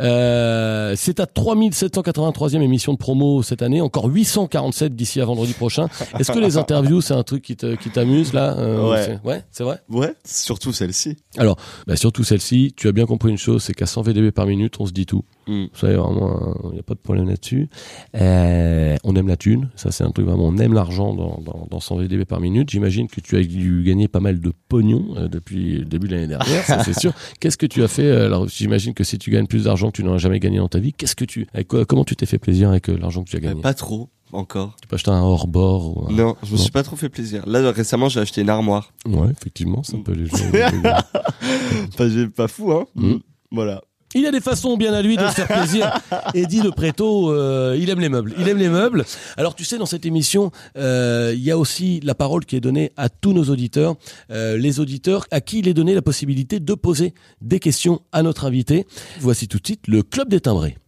Euh, 0.00 0.96
c'est 1.04 1.14
ta 1.14 1.26
3783e 1.26 2.62
émission 2.62 2.92
de 2.94 2.98
promo 2.98 3.42
cette 3.42 3.60
année, 3.62 3.80
encore 3.80 4.06
847 4.06 4.96
d'ici 4.96 5.20
à 5.20 5.24
vendredi 5.26 5.52
prochain. 5.52 5.88
Est-ce 6.18 6.32
que 6.32 6.38
les 6.38 6.56
interviews 6.56 7.00
c'est 7.00 7.14
un 7.14 7.22
truc 7.22 7.42
qui 7.42 7.56
t'amuse 7.56 8.32
là 8.32 8.56
Euh, 8.58 8.90
Ouais. 8.90 9.02
c'est- 9.04 9.20
Ouais, 9.28 9.42
c'est 9.50 9.64
vrai? 9.64 9.80
ouais, 9.90 10.14
surtout 10.24 10.72
celle-ci. 10.72 11.16
Alors, 11.36 11.56
bah, 11.86 11.96
surtout 11.96 12.24
celle-ci, 12.24 12.72
tu 12.76 12.88
as 12.88 12.92
bien 12.92 13.06
compris 13.06 13.30
une 13.30 13.38
chose, 13.38 13.62
c'est 13.62 13.74
qu'à 13.74 13.86
100 13.86 14.02
VDB 14.02 14.30
par 14.32 14.46
minute, 14.46 14.74
on 14.80 14.86
se 14.86 14.92
dit 14.92 15.06
tout. 15.06 15.24
Mm. 15.46 15.64
Ça 15.74 15.88
est, 15.88 15.94
vraiment, 15.94 16.54
il 16.70 16.74
n'y 16.74 16.78
a 16.78 16.82
pas 16.82 16.94
de 16.94 17.00
problème 17.00 17.28
là-dessus. 17.28 17.68
Euh, 18.14 18.96
on 19.04 19.14
aime 19.16 19.28
la 19.28 19.36
thune, 19.36 19.70
ça 19.76 19.90
c'est 19.90 20.04
un 20.04 20.10
truc 20.10 20.26
vraiment, 20.26 20.44
on 20.46 20.56
aime 20.58 20.72
l'argent 20.72 21.14
dans, 21.14 21.38
dans, 21.44 21.66
dans 21.70 21.80
100 21.80 21.96
VDB 21.96 22.24
par 22.24 22.40
minute. 22.40 22.70
J'imagine 22.70 23.08
que 23.08 23.20
tu 23.20 23.36
as 23.36 23.42
dû 23.42 23.82
gagner 23.84 24.08
pas 24.08 24.20
mal 24.20 24.40
de 24.40 24.52
pognon 24.68 25.14
euh, 25.16 25.28
depuis 25.28 25.78
le 25.78 25.84
début 25.84 26.08
de 26.08 26.14
l'année 26.14 26.26
dernière, 26.28 26.64
ça 26.64 26.82
c'est 26.84 26.98
sûr. 26.98 27.12
Qu'est-ce 27.40 27.56
que 27.58 27.66
tu 27.66 27.82
as 27.82 27.88
fait 27.88 28.06
euh, 28.06 28.26
Alors 28.26 28.48
j'imagine 28.48 28.94
que 28.94 29.04
si 29.04 29.18
tu 29.18 29.30
gagnes 29.30 29.46
plus 29.46 29.64
d'argent 29.64 29.88
que 29.90 29.96
tu 29.96 30.04
n'en 30.04 30.14
as 30.14 30.18
jamais 30.18 30.40
gagné 30.40 30.58
dans 30.58 30.68
ta 30.68 30.78
vie, 30.78 30.92
qu'est-ce 30.92 31.16
que 31.16 31.24
tu, 31.24 31.46
avec 31.54 31.68
comment 31.68 32.04
tu 32.04 32.16
t'es 32.16 32.26
fait 32.26 32.38
plaisir 32.38 32.68
avec 32.70 32.88
euh, 32.88 32.96
l'argent 32.98 33.22
que 33.24 33.30
tu 33.30 33.36
as 33.36 33.40
Euh, 33.40 33.42
gagné 33.42 33.60
Pas 33.60 33.74
trop, 33.74 34.08
encore. 34.32 34.76
Tu 34.80 34.88
peux 34.88 34.94
acheter 34.96 35.10
un 35.10 35.20
hors-bord 35.20 35.96
ou 35.96 36.06
un- 36.08 36.12
Non, 36.12 36.36
je 36.42 36.52
me 36.52 36.56
Non. 36.56 36.62
suis 36.62 36.72
pas 36.72 36.82
trop 36.82 36.96
fait 36.96 37.08
plaisir. 37.08 37.42
Là, 37.46 37.70
récemment, 37.70 38.08
j'ai 38.08 38.20
acheté 38.20 38.40
une 38.40 38.48
armoire. 38.50 38.92
Ouais, 39.06 39.28
effectivement, 39.30 39.82
ça 39.82 39.96
peut 40.04 40.12
les 40.12 40.28
Pas, 41.96 42.08
j'ai- 42.08 42.28
pas 42.28 42.48
fou, 42.48 42.72
hein 42.72 42.86
Mm. 42.94 43.14
Voilà. 43.52 43.82
Il 44.14 44.26
a 44.26 44.30
des 44.30 44.40
façons 44.40 44.76
bien 44.76 44.92
à 44.94 45.02
lui 45.02 45.16
de 45.16 45.26
se 45.26 45.32
faire 45.32 45.48
plaisir. 45.48 46.00
Eddie 46.34 46.60
de 46.60 46.70
Préto, 46.70 47.32
euh, 47.32 47.76
il 47.78 47.90
aime 47.90 48.00
les 48.00 48.08
meubles. 48.08 48.32
Il 48.38 48.48
aime 48.48 48.58
les 48.58 48.68
meubles. 48.68 49.04
Alors 49.36 49.54
tu 49.54 49.64
sais, 49.64 49.76
dans 49.76 49.86
cette 49.86 50.06
émission, 50.06 50.52
euh, 50.76 51.32
il 51.34 51.42
y 51.42 51.50
a 51.50 51.58
aussi 51.58 52.00
la 52.00 52.14
parole 52.14 52.44
qui 52.44 52.56
est 52.56 52.60
donnée 52.60 52.92
à 52.96 53.08
tous 53.08 53.32
nos 53.32 53.44
auditeurs, 53.44 53.96
euh, 54.30 54.56
les 54.56 54.78
auditeurs 54.78 55.26
à 55.30 55.40
qui 55.40 55.58
il 55.58 55.68
est 55.68 55.74
donné 55.74 55.94
la 55.94 56.02
possibilité 56.02 56.60
de 56.60 56.74
poser 56.74 57.14
des 57.40 57.58
questions 57.58 58.00
à 58.12 58.22
notre 58.22 58.44
invité. 58.44 58.86
Voici 59.20 59.48
tout 59.48 59.58
de 59.58 59.66
suite 59.66 59.88
le 59.88 60.02
club 60.02 60.28
des 60.28 60.40
timbrés. 60.40 60.78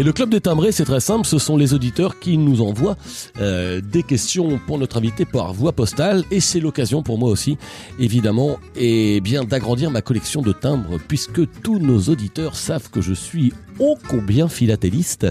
Et 0.00 0.02
le 0.02 0.14
club 0.14 0.30
des 0.30 0.40
timbrés, 0.40 0.72
c'est 0.72 0.86
très 0.86 0.98
simple, 0.98 1.26
ce 1.26 1.38
sont 1.38 1.58
les 1.58 1.74
auditeurs 1.74 2.18
qui 2.18 2.38
nous 2.38 2.62
envoient 2.62 2.96
euh, 3.38 3.82
des 3.82 4.02
questions 4.02 4.58
pour 4.66 4.78
notre 4.78 4.96
invité 4.96 5.26
par 5.26 5.52
voie 5.52 5.72
postale, 5.72 6.24
et 6.30 6.40
c'est 6.40 6.58
l'occasion 6.58 7.02
pour 7.02 7.18
moi 7.18 7.28
aussi, 7.28 7.58
évidemment, 7.98 8.58
et 8.76 9.20
bien 9.20 9.44
d'agrandir 9.44 9.90
ma 9.90 10.00
collection 10.00 10.40
de 10.40 10.52
timbres, 10.52 10.98
puisque 11.06 11.42
tous 11.60 11.78
nos 11.78 12.00
auditeurs 12.04 12.56
savent 12.56 12.88
que 12.88 13.02
je 13.02 13.12
suis 13.12 13.52
ô 13.78 13.98
combien 14.08 14.48
philatéliste, 14.48 15.26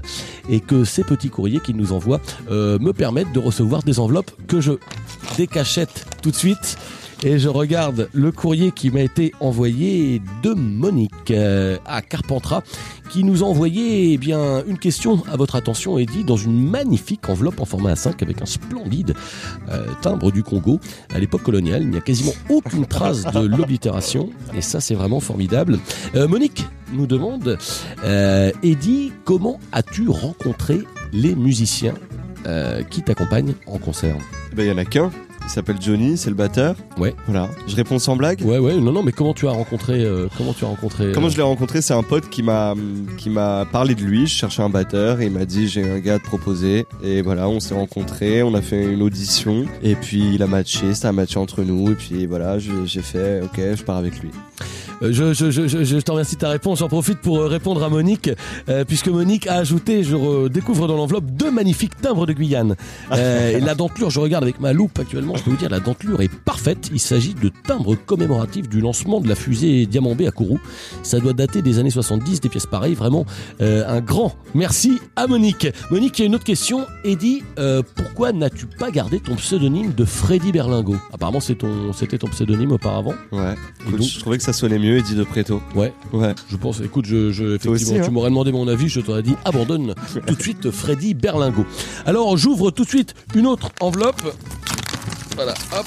et 0.51 0.59
que 0.59 0.83
ces 0.83 1.03
petits 1.03 1.29
courriers 1.31 1.61
qu'ils 1.61 1.75
nous 1.75 1.91
envoient 1.91 2.21
euh, 2.51 2.77
me 2.77 2.93
permettent 2.93 3.33
de 3.33 3.39
recevoir 3.39 3.81
des 3.81 3.99
enveloppes 3.99 4.29
que 4.45 4.61
je 4.61 4.73
décachette 5.35 6.05
tout 6.21 6.29
de 6.29 6.35
suite. 6.35 6.77
Et 7.21 7.37
je 7.37 7.49
regarde 7.49 8.09
le 8.13 8.31
courrier 8.31 8.71
qui 8.71 8.91
m'a 8.91 9.01
été 9.01 9.33
envoyé 9.41 10.21
de 10.41 10.53
Monique 10.53 11.31
euh, 11.31 11.77
à 11.85 12.01
Carpentras, 12.01 12.61
qui 13.09 13.25
nous 13.25 13.43
a 13.43 13.45
envoyé 13.45 14.13
eh 14.13 14.17
bien 14.17 14.63
une 14.65 14.77
question 14.77 15.21
à 15.29 15.35
votre 15.35 15.55
attention 15.55 15.97
et 15.97 16.05
dit 16.05 16.23
dans 16.23 16.37
une 16.37 16.69
magnifique 16.69 17.27
enveloppe 17.27 17.59
en 17.59 17.65
format 17.65 17.93
A5 17.93 18.23
avec 18.23 18.41
un 18.41 18.45
splendide 18.45 19.15
euh, 19.69 19.85
timbre 20.01 20.31
du 20.31 20.43
Congo 20.43 20.79
à 21.13 21.19
l'époque 21.19 21.43
coloniale. 21.43 21.81
Il 21.81 21.89
n'y 21.89 21.97
a 21.97 22.01
quasiment 22.01 22.33
aucune 22.49 22.85
trace 22.85 23.25
de 23.25 23.39
l'oblitération 23.57 24.29
et 24.55 24.61
ça 24.61 24.79
c'est 24.79 24.95
vraiment 24.95 25.19
formidable. 25.19 25.77
Euh, 26.15 26.25
Monique 26.25 26.65
nous 26.93 27.05
demande, 27.05 27.57
euh, 28.05 28.51
Eddie, 28.63 29.11
comment 29.25 29.59
as-tu 29.73 30.07
rencontré 30.07 30.79
les 31.11 31.35
musiciens 31.35 31.95
euh, 32.47 32.81
qui 32.83 33.01
t'accompagnent 33.01 33.55
en 33.67 33.77
concert? 33.77 34.15
Ben, 34.55 34.63
il 34.63 34.69
y 34.69 34.71
en 34.71 34.77
a 34.77 34.85
qu'un. 34.85 35.11
Il 35.49 35.53
s'appelle 35.53 35.77
Johnny, 35.81 36.15
c'est 36.15 36.29
le 36.29 36.35
batteur. 36.35 36.75
Ouais. 36.99 37.15
Voilà. 37.25 37.49
Je 37.67 37.75
réponds 37.75 37.97
sans 37.97 38.15
blague. 38.15 38.43
Ouais 38.45 38.59
ouais 38.59 38.75
non 38.75 38.91
non 38.91 39.01
mais 39.01 39.11
comment 39.11 39.33
tu 39.33 39.47
as 39.47 39.51
rencontré 39.51 40.05
euh, 40.05 40.27
comment 40.37 40.53
tu 40.53 40.63
as 40.63 40.67
rencontré 40.67 41.11
Comment 41.11 41.25
euh, 41.25 41.29
je 41.31 41.37
l'ai 41.37 41.41
rencontré 41.41 41.81
C'est 41.81 41.95
un 41.95 42.03
pote 42.03 42.29
qui 42.29 42.43
m'a 42.43 42.75
qui 43.17 43.31
m'a 43.31 43.65
parlé 43.71 43.95
de 43.95 44.03
lui. 44.03 44.27
Je 44.27 44.35
cherchais 44.35 44.61
un 44.61 44.69
batteur 44.69 45.21
et 45.21 45.25
il 45.25 45.31
m'a 45.31 45.45
dit 45.45 45.67
j'ai 45.67 45.89
un 45.89 45.97
gars 45.97 46.13
à 46.15 46.19
te 46.19 46.23
proposer. 46.25 46.85
Et 47.03 47.23
voilà, 47.23 47.49
on 47.49 47.59
s'est 47.59 47.73
rencontrés, 47.73 48.43
on 48.43 48.53
a 48.53 48.61
fait 48.61 48.93
une 48.93 49.01
audition 49.01 49.65
et 49.81 49.95
puis 49.95 50.35
il 50.35 50.43
a 50.43 50.47
matché, 50.47 50.93
ça 50.93 51.09
a 51.09 51.11
matché 51.13 51.39
entre 51.39 51.63
nous 51.63 51.93
et 51.93 51.95
puis 51.95 52.27
voilà, 52.27 52.59
j'ai 52.59 53.01
fait 53.01 53.41
ok, 53.41 53.59
je 53.75 53.83
pars 53.83 53.97
avec 53.97 54.19
lui. 54.19 54.29
Je, 55.01 55.33
je, 55.33 55.49
je, 55.51 55.67
je, 55.67 55.83
je 55.83 55.97
te 55.97 56.11
remercie 56.11 56.35
de 56.35 56.41
ta 56.41 56.49
réponse. 56.49 56.79
J'en 56.79 56.87
profite 56.87 57.19
pour 57.19 57.39
euh, 57.39 57.47
répondre 57.47 57.83
à 57.83 57.89
Monique, 57.89 58.29
euh, 58.69 58.83
puisque 58.85 59.07
Monique 59.07 59.47
a 59.47 59.55
ajouté, 59.55 60.03
je 60.03 60.15
re- 60.15 60.49
découvre 60.49 60.87
dans 60.87 60.95
l'enveloppe, 60.97 61.25
deux 61.31 61.51
magnifiques 61.51 61.99
timbres 62.01 62.25
de 62.25 62.33
Guyane. 62.33 62.75
Euh, 63.11 63.57
et 63.57 63.59
la 63.59 63.73
dentelure, 63.75 64.09
je 64.11 64.19
regarde 64.19 64.43
avec 64.43 64.59
ma 64.59 64.71
loupe 64.71 64.97
actuellement, 64.99 65.35
je 65.35 65.43
peux 65.43 65.49
vous 65.49 65.57
dire, 65.57 65.69
la 65.69 65.79
dentelure 65.79 66.21
est 66.21 66.31
parfaite. 66.31 66.89
Il 66.93 66.99
s'agit 66.99 67.33
de 67.33 67.49
timbres 67.65 67.95
commémoratifs 67.95 68.69
du 68.69 68.81
lancement 68.81 69.19
de 69.19 69.27
la 69.27 69.35
fusée 69.35 69.85
Diamant 69.87 70.13
B 70.15 70.21
à 70.27 70.31
Kourou. 70.31 70.59
Ça 71.03 71.19
doit 71.19 71.33
dater 71.33 71.61
des 71.61 71.79
années 71.79 71.89
70, 71.89 72.39
des 72.41 72.49
pièces 72.49 72.67
pareilles. 72.67 72.93
Vraiment, 72.93 73.25
euh, 73.61 73.83
un 73.87 73.99
grand 73.99 74.35
merci 74.53 74.99
à 75.15 75.25
Monique. 75.27 75.67
Monique, 75.91 76.19
il 76.19 76.21
y 76.21 76.25
a 76.25 76.27
une 76.27 76.35
autre 76.35 76.43
question. 76.43 76.85
Eddie, 77.03 77.41
pourquoi 77.95 78.31
n'as-tu 78.31 78.67
pas 78.67 78.91
gardé 78.91 79.19
ton 79.19 79.35
pseudonyme 79.35 79.93
de 79.93 80.05
Freddy 80.05 80.51
Berlingo 80.51 80.95
Apparemment, 81.11 81.39
ton, 81.57 81.91
c'était 81.93 82.17
ton 82.19 82.27
pseudonyme 82.27 82.71
auparavant. 82.71 83.13
Ouais. 83.31 83.55
Donc- 83.89 84.01
je 84.01 84.19
trouvais 84.19 84.37
que 84.37 84.43
ça 84.43 84.53
sonnait 84.53 84.79
mieux, 84.79 84.88
Eddie 84.97 85.15
de 85.15 85.23
Préto. 85.23 85.61
Ouais. 85.75 85.93
Ouais. 86.13 86.33
Je 86.49 86.55
pense, 86.55 86.81
écoute, 86.81 87.05
je, 87.05 87.31
je 87.31 87.55
effectivement, 87.55 87.73
aussi, 87.73 87.97
hein. 87.97 88.01
tu 88.05 88.11
m'aurais 88.11 88.29
demandé 88.29 88.51
mon 88.51 88.67
avis, 88.67 88.89
je 88.89 89.01
t'aurais 89.01 89.23
dit 89.23 89.35
abandonne 89.45 89.93
tout 90.27 90.35
de 90.35 90.41
suite 90.41 90.71
Freddy 90.71 91.13
Berlingo. 91.13 91.65
Alors 92.05 92.37
j'ouvre 92.37 92.71
tout 92.71 92.83
de 92.83 92.89
suite 92.89 93.15
une 93.35 93.47
autre 93.47 93.69
enveloppe. 93.79 94.21
Voilà, 95.35 95.53
hop. 95.77 95.85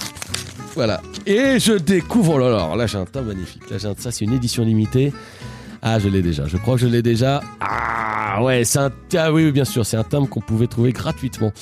Voilà. 0.74 1.02
Et 1.26 1.58
je 1.58 1.74
découvre, 1.74 2.34
oh 2.34 2.38
là 2.38 2.50
là, 2.50 2.76
là 2.76 2.86
j'ai 2.86 2.98
un 2.98 3.04
teint 3.04 3.22
magnifique. 3.22 3.68
Là 3.70 3.78
j'ai 3.78 3.88
un, 3.88 3.94
ça 3.96 4.10
c'est 4.10 4.24
une 4.24 4.32
édition 4.32 4.64
limitée. 4.64 5.12
Ah, 5.84 5.98
je 5.98 6.08
l'ai 6.08 6.22
déjà. 6.22 6.46
Je 6.46 6.56
crois 6.56 6.76
que 6.76 6.80
je 6.80 6.86
l'ai 6.86 7.02
déjà. 7.02 7.40
Ah, 7.60 8.40
ouais, 8.44 8.62
c'est 8.64 8.78
un. 8.78 8.92
Ah 9.16 9.32
oui, 9.32 9.44
oui, 9.46 9.52
bien 9.52 9.64
sûr, 9.64 9.84
c'est 9.84 9.96
un 9.96 10.04
timbre 10.04 10.28
qu'on 10.28 10.40
pouvait 10.40 10.68
trouver 10.68 10.92
gratuitement. 10.92 11.52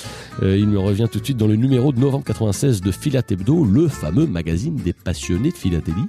Euh, 0.43 0.55
il 0.55 0.67
me 0.67 0.77
revient 0.77 1.07
tout 1.11 1.19
de 1.19 1.25
suite 1.25 1.37
dans 1.37 1.47
le 1.47 1.55
numéro 1.55 1.91
de 1.91 1.99
novembre 1.99 2.23
96 2.23 2.81
de 2.81 2.91
Philat 2.91 3.23
Hebdo, 3.31 3.65
le 3.65 3.87
fameux 3.87 4.27
magazine 4.27 4.75
des 4.75 4.93
passionnés 4.93 5.49
de 5.49 5.57
philatélie. 5.57 6.05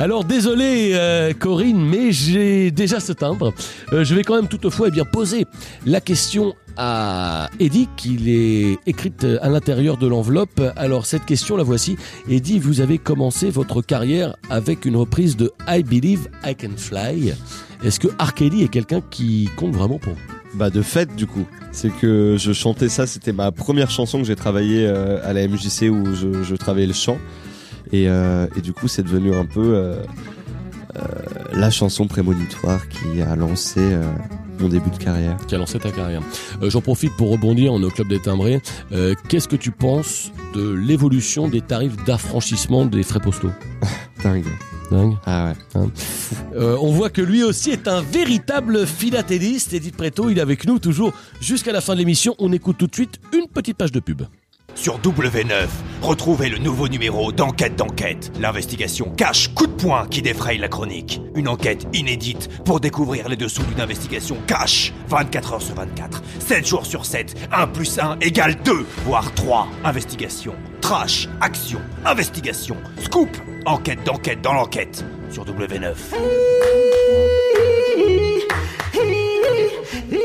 Alors 0.00 0.24
désolé 0.24 0.92
euh, 0.94 1.32
Corinne, 1.36 1.84
mais 1.84 2.12
j'ai 2.12 2.70
déjà 2.70 3.00
ce 3.00 3.12
timbre. 3.12 3.52
Euh, 3.92 4.04
je 4.04 4.14
vais 4.14 4.22
quand 4.22 4.36
même 4.36 4.46
toutefois 4.46 4.88
eh 4.88 4.90
bien 4.92 5.04
poser 5.04 5.44
la 5.86 6.00
question 6.00 6.54
à 6.76 7.50
Eddie 7.58 7.88
qu'il 7.96 8.28
est 8.28 8.78
écrite 8.86 9.26
à 9.42 9.48
l'intérieur 9.48 9.96
de 9.96 10.06
l'enveloppe. 10.06 10.62
Alors 10.76 11.04
cette 11.04 11.24
question 11.24 11.56
la 11.56 11.64
voici. 11.64 11.96
Eddie, 12.28 12.60
vous 12.60 12.80
avez 12.80 12.98
commencé 12.98 13.50
votre 13.50 13.82
carrière 13.82 14.36
avec 14.50 14.84
une 14.84 14.94
reprise 14.94 15.36
de 15.36 15.50
I 15.66 15.82
Believe 15.82 16.28
I 16.44 16.54
Can 16.54 16.76
Fly. 16.76 17.34
Est-ce 17.82 17.98
que 17.98 18.08
Arkady 18.20 18.62
est 18.62 18.68
quelqu'un 18.68 19.00
qui 19.00 19.50
compte 19.56 19.74
vraiment 19.74 19.98
pour 19.98 20.12
vous? 20.12 20.20
Bah 20.54 20.70
de 20.70 20.80
fait 20.80 21.12
du 21.16 21.26
coup, 21.26 21.44
c'est 21.72 21.90
que 21.90 22.36
je 22.38 22.52
chantais 22.52 22.88
ça, 22.88 23.08
c'était 23.08 23.32
ma 23.32 23.50
première 23.50 23.90
chanson 23.90 24.20
que 24.20 24.24
j'ai 24.24 24.36
travaillé 24.36 24.86
euh, 24.86 25.18
à 25.24 25.32
la 25.32 25.46
MJC 25.46 25.90
où 25.90 26.14
je, 26.14 26.44
je 26.44 26.54
travaillais 26.54 26.86
le 26.86 26.94
chant. 26.94 27.18
Et, 27.92 28.08
euh, 28.08 28.46
et 28.56 28.60
du 28.60 28.72
coup 28.72 28.88
c'est 28.88 29.02
devenu 29.02 29.34
un 29.34 29.44
peu 29.46 29.74
euh, 29.74 30.02
euh, 30.96 31.00
la 31.52 31.70
chanson 31.70 32.06
prémonitoire 32.06 32.88
qui 32.88 33.20
a 33.22 33.34
lancé 33.36 33.80
mon 34.60 34.68
début 34.68 34.90
de 34.90 34.96
carrière. 34.96 35.36
qui 35.46 35.54
a 35.54 35.58
lancé 35.58 35.78
ta 35.78 35.90
carrière. 35.90 36.22
Euh, 36.62 36.70
J'en 36.70 36.80
profite 36.80 37.12
pour 37.16 37.30
rebondir 37.30 37.72
en 37.72 37.80
club 37.88 38.08
des 38.08 38.20
timbrés. 38.20 38.60
Euh, 38.92 39.14
Qu'est-ce 39.28 39.48
que 39.48 39.56
tu 39.56 39.70
penses 39.70 40.32
de 40.54 40.70
l'évolution 40.70 41.48
des 41.48 41.60
tarifs 41.60 41.96
d'affranchissement 42.04 42.86
des 42.86 43.02
frais 43.02 43.20
postaux 43.20 43.52
Dingue. 44.22 44.44
Dingue. 44.90 45.14
Ah 45.26 45.52
ouais. 45.74 45.80
Euh, 46.56 46.76
on 46.80 46.90
voit 46.92 47.10
que 47.10 47.20
lui 47.20 47.44
aussi 47.44 47.70
est 47.70 47.88
un 47.88 48.00
véritable 48.00 48.86
philatéliste. 48.86 49.74
Edith 49.74 49.96
Preto, 49.96 50.30
il 50.30 50.38
est 50.38 50.40
avec 50.40 50.66
nous 50.66 50.78
toujours 50.78 51.12
jusqu'à 51.40 51.72
la 51.72 51.80
fin 51.80 51.92
de 51.92 51.98
l'émission. 51.98 52.34
On 52.38 52.52
écoute 52.52 52.78
tout 52.78 52.86
de 52.86 52.94
suite 52.94 53.20
une 53.34 53.46
petite 53.48 53.76
page 53.76 53.92
de 53.92 54.00
pub. 54.00 54.22
Sur 54.78 55.00
W9, 55.00 55.66
retrouvez 56.02 56.48
le 56.48 56.58
nouveau 56.58 56.86
numéro 56.86 57.32
d'Enquête 57.32 57.74
d'enquête, 57.74 58.30
l'investigation 58.38 59.10
cache 59.10 59.52
coup 59.52 59.66
de 59.66 59.72
poing 59.72 60.06
qui 60.06 60.22
défraye 60.22 60.56
la 60.56 60.68
chronique. 60.68 61.20
Une 61.34 61.48
enquête 61.48 61.88
inédite 61.92 62.48
pour 62.64 62.78
découvrir 62.78 63.28
les 63.28 63.34
dessous 63.34 63.64
d'une 63.64 63.80
investigation 63.80 64.36
cache, 64.46 64.92
24 65.08 65.54
heures 65.54 65.62
sur 65.62 65.74
24, 65.74 66.22
7 66.38 66.64
jours 66.64 66.86
sur 66.86 67.06
7, 67.06 67.48
1 67.50 67.66
plus 67.66 67.98
1 67.98 68.18
égale 68.20 68.54
2, 68.64 68.86
voire 69.04 69.34
3. 69.34 69.66
Investigation, 69.82 70.54
trash, 70.80 71.28
action, 71.40 71.80
investigation, 72.04 72.76
scoop, 73.02 73.36
enquête 73.66 74.04
d'enquête 74.04 74.42
dans 74.42 74.52
l'enquête, 74.52 75.04
sur 75.32 75.44
W9. 75.44 75.96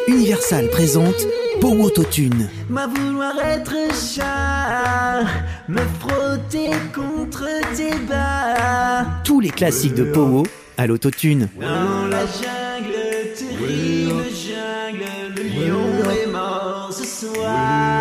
Universal 0.07 0.69
présente 0.69 1.25
Pour 1.61 1.79
Autotune. 1.79 2.49
Moi 2.69 2.87
vouloir 2.87 3.33
être 3.43 3.73
chat, 3.93 5.23
me 5.67 5.81
frotter 5.99 6.71
contre 6.93 7.45
tes 7.75 7.95
bas. 8.07 9.05
Tous 9.23 9.39
les 9.39 9.49
classiques 9.49 9.95
de 9.95 10.03
Powo 10.03 10.43
à 10.77 10.87
l'autotune. 10.87 11.47
Dans 11.59 12.07
la 12.07 12.25
jungle, 12.25 13.33
terrible 13.37 14.23
jungle, 14.33 15.33
le 15.37 15.43
lion 15.43 16.11
est 16.11 16.31
mort 16.31 16.89
ce 16.91 17.05
soir. 17.05 17.92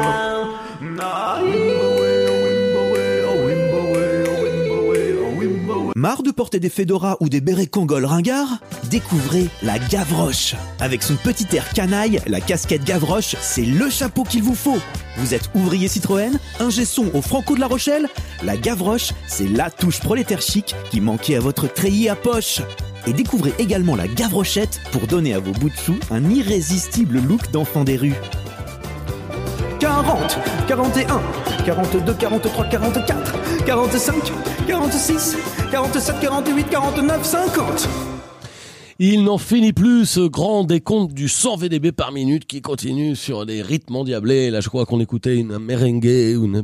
Marre 6.02 6.24
de 6.24 6.32
porter 6.32 6.58
des 6.58 6.68
fedoras 6.68 7.14
ou 7.20 7.28
des 7.28 7.40
bérets 7.40 7.68
Kangol 7.68 8.04
ringards 8.04 8.58
Découvrez 8.90 9.46
la 9.62 9.78
Gavroche. 9.78 10.56
Avec 10.80 11.00
son 11.00 11.14
petit 11.14 11.46
air 11.54 11.72
canaille, 11.72 12.20
la 12.26 12.40
casquette 12.40 12.82
Gavroche, 12.82 13.36
c'est 13.40 13.64
le 13.64 13.88
chapeau 13.88 14.24
qu'il 14.24 14.42
vous 14.42 14.56
faut. 14.56 14.78
Vous 15.18 15.32
êtes 15.32 15.48
ouvrier 15.54 15.86
Citroën, 15.86 16.32
un 16.58 16.70
gesson 16.70 17.08
au 17.14 17.22
Franco 17.22 17.54
de 17.54 17.60
la 17.60 17.68
Rochelle? 17.68 18.08
La 18.42 18.56
Gavroche, 18.56 19.12
c'est 19.28 19.46
la 19.46 19.70
touche 19.70 20.00
prolétaire 20.00 20.42
chic 20.42 20.74
qui 20.90 21.00
manquait 21.00 21.36
à 21.36 21.40
votre 21.40 21.72
treillis 21.72 22.08
à 22.08 22.16
poche. 22.16 22.62
Et 23.06 23.12
découvrez 23.12 23.54
également 23.60 23.94
la 23.94 24.08
Gavrochette 24.08 24.80
pour 24.90 25.06
donner 25.06 25.34
à 25.34 25.38
vos 25.38 25.52
bouts 25.52 25.70
de 25.70 25.76
chou 25.76 25.94
un 26.10 26.28
irrésistible 26.28 27.20
look 27.20 27.52
d'enfant 27.52 27.84
des 27.84 27.96
rues. 27.96 28.16
40, 29.78 30.38
41, 30.66 31.22
42, 31.64 32.14
43, 32.14 32.64
44, 32.70 33.41
45, 33.66 34.33
46, 34.66 35.37
47, 35.70 36.20
48, 36.20 36.68
49, 36.70 37.25
50. 37.25 37.88
Il 38.98 39.25
n'en 39.25 39.38
finit 39.38 39.72
plus 39.72 40.07
ce 40.07 40.20
grand 40.20 40.64
décompte 40.64 41.14
du 41.14 41.29
100 41.29 41.57
VDB 41.57 41.92
par 41.92 42.12
minute 42.12 42.44
qui 42.46 42.61
continue 42.61 43.16
sur 43.16 43.46
des 43.46 43.62
rythmes 43.62 43.96
endiablés. 43.96 44.51
Là, 44.51 44.61
je 44.61 44.68
crois 44.68 44.85
qu'on 44.85 45.01
écoutait 45.01 45.37
une 45.37 45.59
merengue 45.59 46.37
ou 46.37 46.44
une, 46.44 46.62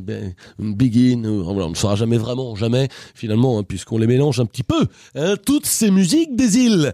begin. 0.59 1.23
on 1.25 1.69
ne 1.69 1.75
saura 1.75 1.95
jamais 1.95 2.17
vraiment, 2.17 2.55
jamais, 2.55 2.87
finalement, 3.15 3.59
hein, 3.59 3.63
puisqu'on 3.63 3.97
les 3.97 4.07
mélange 4.07 4.39
un 4.39 4.45
petit 4.45 4.63
peu. 4.63 4.87
hein, 5.15 5.35
toutes 5.45 5.65
ces 5.65 5.91
musiques 5.91 6.35
des 6.35 6.57
îles. 6.57 6.93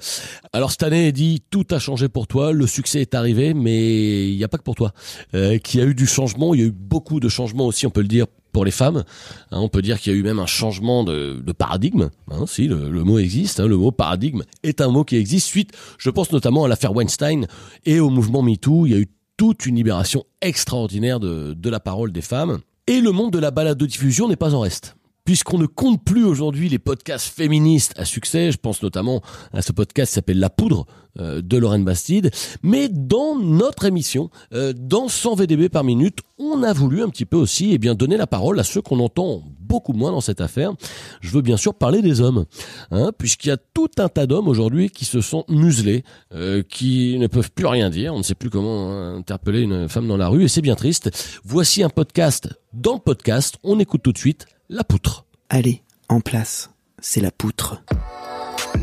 Alors, 0.54 0.72
cette 0.72 0.84
année, 0.84 1.12
dit 1.12 1.44
tout 1.50 1.68
a 1.72 1.80
changé 1.80 2.10
pour 2.10 2.28
toi. 2.28 2.52
Le 2.52 2.68
succès 2.68 3.02
est 3.02 3.13
arrivé, 3.13 3.54
mais 3.54 4.30
il 4.30 4.38
n'y 4.38 4.44
a 4.44 4.48
pas 4.48 4.58
que 4.58 4.63
pour 4.63 4.76
toi. 4.76 4.94
Euh, 5.34 5.60
y 5.74 5.80
a 5.80 5.84
eu 5.84 5.94
du 5.94 6.08
changement. 6.08 6.54
Il 6.54 6.60
y 6.60 6.63
a 6.63 6.68
eu 6.68 6.72
beaucoup 6.72 7.20
de 7.20 7.30
changements 7.30 7.68
aussi, 7.68 7.86
on 7.86 7.91
peut 7.91 8.02
le 8.02 8.08
dire, 8.08 8.26
pour 8.56 8.63
les 8.63 8.72
femmes. 8.72 9.04
Hein, 9.52 9.60
on 9.60 9.68
peut 9.68 9.82
dire 9.82 10.00
qu'il 10.00 10.13
y 10.13 10.15
a 10.15 10.18
eu 10.18 10.24
même 10.24 10.39
un 10.39 10.46
changement 10.46 11.04
de, 11.04 11.44
paradigme. 11.52 12.10
Hein, 12.32 12.46
si 12.48 12.70
le, 12.70 13.04
mot 13.04 13.20
existe, 13.20 13.60
hein, 13.60 13.68
le 13.68 13.76
mot 13.76 13.91
paradigme 13.91 14.44
est 14.63 14.80
un 14.80 14.88
mot 14.88 15.04
qui 15.04 15.18
existe. 15.18 15.46
Suite, 15.46 15.74
je 15.98 16.10
pense 16.10 16.32
notamment 16.32 16.63
à 16.63 16.70
l'affaire 16.70 16.96
Weinstein 16.96 17.48
et 17.86 18.00
au 18.00 18.10
mouvement 18.10 18.41
MeToo. 18.41 18.86
Il 18.86 18.94
y 18.94 18.96
a 18.96 19.00
eu 19.00 19.10
toute 19.36 19.65
une 19.65 19.76
libération 19.76 20.24
extraordinaire 20.39 21.20
de 21.20 21.70
la 21.70 21.82
parole 21.82 22.13
des 22.13 22.22
femmes. 22.22 22.60
Et 22.88 23.02
le 23.02 23.12
monde 23.12 23.34
de 23.34 23.39
la 23.39 23.52
balade 23.52 23.78
de 23.78 23.86
diffusion 23.86 24.30
n'est 24.30 24.38
pas 24.38 24.56
en 24.56 24.62
reste. 24.62 24.94
Puisqu'on 25.26 25.58
ne 25.58 25.66
compte 25.66 26.04
plus 26.04 26.24
aujourd'hui 26.24 26.70
les 26.70 26.78
podcasts 26.78 27.34
féministes 27.34 27.94
à 27.98 28.06
succès, 28.06 28.52
je 28.52 28.58
pense 28.58 28.84
notamment 28.84 29.24
à 29.54 29.64
ce 29.64 29.72
podcast 29.72 30.12
qui 30.12 30.14
s'appelle 30.14 30.38
La 30.38 30.52
Poudre 30.52 30.86
euh, 31.20 31.42
de 31.42 31.58
Lorraine 31.58 31.84
Bastide, 31.84 32.30
mais 32.62 32.90
dans 32.90 33.36
notre 33.36 33.86
émission, 33.86 34.30
euh, 34.54 34.72
dans 34.78 35.08
100 35.08 35.34
VDB 35.34 35.70
par 35.70 35.84
minute, 35.84 36.20
on 36.38 36.62
a 36.62 36.74
voulu 36.74 37.02
un 37.02 37.10
petit 37.10 37.26
peu 37.26 37.38
aussi 37.38 37.72
eh 37.74 37.80
bien 37.80 37.96
donner 37.96 38.18
la 38.18 38.28
parole 38.28 38.60
à 38.60 38.64
ceux 38.64 38.84
qu'on 38.84 39.00
entend 39.00 39.42
beaucoup 39.62 39.94
moins 39.94 40.12
dans 40.12 40.22
cette 40.22 40.42
affaire. 40.42 40.74
Je 41.22 41.32
veux 41.32 41.42
bien 41.42 41.58
sûr 41.58 41.74
parler 41.74 42.04
des 42.04 42.22
hommes, 42.22 42.46
hein, 42.92 43.12
puisqu'il 43.18 43.48
y 43.48 43.52
a 43.52 43.58
tout 43.58 43.90
un 43.98 44.10
tas 44.10 44.28
d'hommes 44.28 44.48
aujourd'hui 44.48 44.92
qui 44.92 45.06
se 45.06 45.22
sont 45.22 45.44
muselés, 45.50 46.04
euh, 46.36 46.62
qui 46.62 47.18
ne 47.18 47.26
peuvent 47.26 47.52
plus 47.52 47.66
rien 47.66 47.90
dire, 47.90 48.14
on 48.14 48.20
ne 48.20 48.24
sait 48.24 48.36
plus 48.36 48.52
comment 48.52 48.92
hein, 48.92 49.16
interpeller 49.16 49.62
une 49.62 49.90
femme 49.90 50.08
dans 50.08 50.18
la 50.18 50.28
rue, 50.28 50.44
et 50.44 50.48
c'est 50.48 50.62
bien 50.62 50.76
triste. 50.76 51.10
Voici 51.44 51.82
un 51.82 51.90
podcast 51.90 52.50
dans 52.74 52.94
le 52.94 53.00
podcast, 53.00 53.56
on 53.64 53.80
écoute 53.80 54.04
tout 54.04 54.12
de 54.12 54.20
suite 54.20 54.46
La 54.67 54.84
Poutre. 54.84 55.25
Allez, 55.51 55.84
en 56.10 56.21
place, 56.21 56.71
c'est 56.99 57.21
la 57.21 57.30
poutre. 57.30 57.84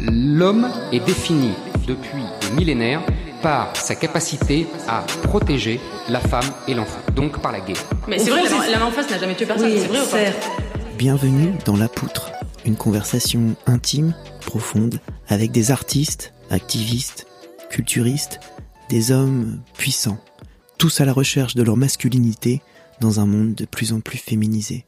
L'homme 0.00 0.70
est 0.92 1.04
défini 1.04 1.50
depuis 1.88 2.22
des 2.40 2.50
millénaires 2.54 3.04
par 3.42 3.76
sa 3.76 3.96
capacité 3.96 4.68
à 4.86 5.04
protéger 5.24 5.80
la 6.08 6.20
femme 6.20 6.48
et 6.68 6.74
l'enfant, 6.74 7.00
donc 7.16 7.42
par 7.42 7.50
la 7.50 7.58
guerre. 7.58 7.82
Mais 8.06 8.20
c'est 8.20 8.30
vrai, 8.30 8.44
la, 8.44 8.70
la 8.70 8.78
main 8.78 8.86
en 8.86 8.90
face 8.92 9.10
n'a 9.10 9.18
jamais 9.18 9.34
tué 9.34 9.44
personne, 9.44 9.72
c'est 9.76 9.88
vrai 9.88 9.98
ou 10.02 10.08
pas 10.08 10.96
Bienvenue 10.98 11.52
dans 11.64 11.76
La 11.76 11.88
Poutre, 11.88 12.30
une 12.64 12.76
conversation 12.76 13.56
intime, 13.66 14.14
profonde, 14.46 15.00
avec 15.26 15.50
des 15.50 15.72
artistes, 15.72 16.32
activistes, 16.50 17.26
culturistes, 17.70 18.38
des 18.88 19.10
hommes 19.10 19.60
puissants, 19.76 20.22
tous 20.78 21.00
à 21.00 21.04
la 21.04 21.12
recherche 21.12 21.56
de 21.56 21.64
leur 21.64 21.76
masculinité 21.76 22.62
dans 23.00 23.18
un 23.18 23.26
monde 23.26 23.56
de 23.56 23.64
plus 23.64 23.92
en 23.92 23.98
plus 23.98 24.18
féminisé. 24.18 24.84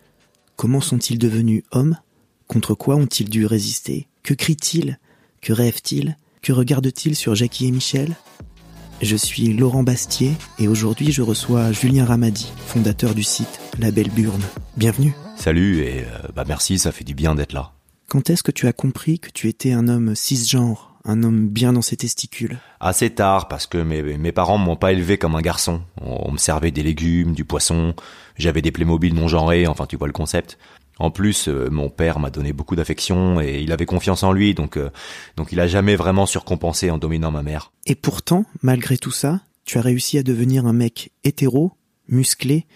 Comment 0.57 0.81
sont-ils 0.81 1.19
devenus 1.19 1.65
hommes? 1.73 1.99
Contre 2.47 2.75
quoi 2.75 2.95
ont-ils 2.95 3.29
dû 3.29 3.45
résister? 3.45 4.07
Que 4.23 4.35
crient-ils? 4.35 4.99
Que 5.41 5.53
rêvent-ils? 5.53 6.17
Que 6.43 6.53
regardent-ils 6.53 7.17
sur 7.17 7.35
Jackie 7.35 7.67
et 7.67 7.71
Michel? 7.73 8.17
Je 9.03 9.17
suis 9.17 9.53
Laurent 9.53 9.83
Bastier 9.83 10.33
et 10.61 10.69
aujourd'hui 10.69 11.11
je 11.11 11.23
reçois 11.23 11.73
Julien 11.73 12.05
Ramadi, 12.05 12.53
fondateur 12.67 13.15
du 13.15 13.25
site 13.25 13.61
La 13.81 13.91
Belle 13.91 14.11
Burne. 14.11 14.45
Bienvenue. 14.77 15.13
Salut 15.37 15.81
et 15.81 16.05
euh, 16.05 16.29
bah 16.35 16.45
merci, 16.47 16.79
ça 16.79 16.93
fait 16.93 17.05
du 17.05 17.15
bien 17.15 17.35
d'être 17.35 17.53
là. 17.53 17.73
Quand 18.09 18.31
est-ce 18.31 18.45
que 18.45 18.53
tu 18.53 18.69
as 18.69 18.73
compris 18.73 19.19
que 19.19 19.31
tu 19.31 19.49
étais 19.49 19.73
un 19.73 19.89
homme 19.89 20.15
cisgenre, 20.15 20.94
un 21.05 21.23
homme 21.23 21.49
bien 21.49 21.73
dans 21.73 21.83
ses 21.83 21.97
testicules 21.97 22.59
Assez 22.81 23.11
tard 23.11 23.49
parce 23.49 23.67
que 23.67 23.79
mes, 23.79 24.03
mes 24.03 24.33
parents 24.33 24.59
m'ont 24.59 24.77
pas 24.77 24.93
élevé 24.93 25.19
comme 25.19 25.35
un 25.35 25.43
garçon. 25.43 25.83
On, 26.01 26.29
on 26.29 26.33
me 26.33 26.39
servait 26.39 26.71
des 26.71 26.83
légumes, 26.83 27.33
du 27.33 27.45
poisson, 27.45 27.95
j'avais 28.37 28.63
des 28.63 28.73
Playmobil 28.73 29.15
non 29.15 29.29
genrés, 29.29 29.67
enfin 29.67 29.87
tu 29.87 29.97
vois 29.97 30.07
le 30.07 30.13
concept. 30.13 30.59
En 30.99 31.11
plus, 31.11 31.49
euh, 31.49 31.69
mon 31.71 31.91
père 31.91 32.19
m'a 32.21 32.31
donné 32.31 32.53
beaucoup 32.53 32.77
d'affection 32.77 33.41
et 33.41 33.61
il 33.61 33.73
avait 33.73 33.87
confiance 33.87 34.23
en 34.23 34.33
lui, 34.33 34.55
donc 34.55 34.77
euh, 34.77 34.91
donc 35.37 35.51
il 35.51 35.59
a 35.59 35.67
jamais 35.67 35.97
vraiment 35.97 36.27
surcompensé 36.27 36.91
en 36.91 36.99
dominant 36.99 37.33
ma 37.33 37.43
mère. 37.43 37.73
Et 37.87 37.95
pourtant, 37.95 38.45
malgré 38.63 38.97
tout 38.97 39.11
ça, 39.11 39.41
tu 39.65 39.79
as 39.79 39.81
réussi 39.81 40.19
à 40.19 40.23
devenir 40.23 40.67
un 40.67 40.73
mec 40.73 41.11
hétéro, 41.25 41.73
musclé, 42.09 42.67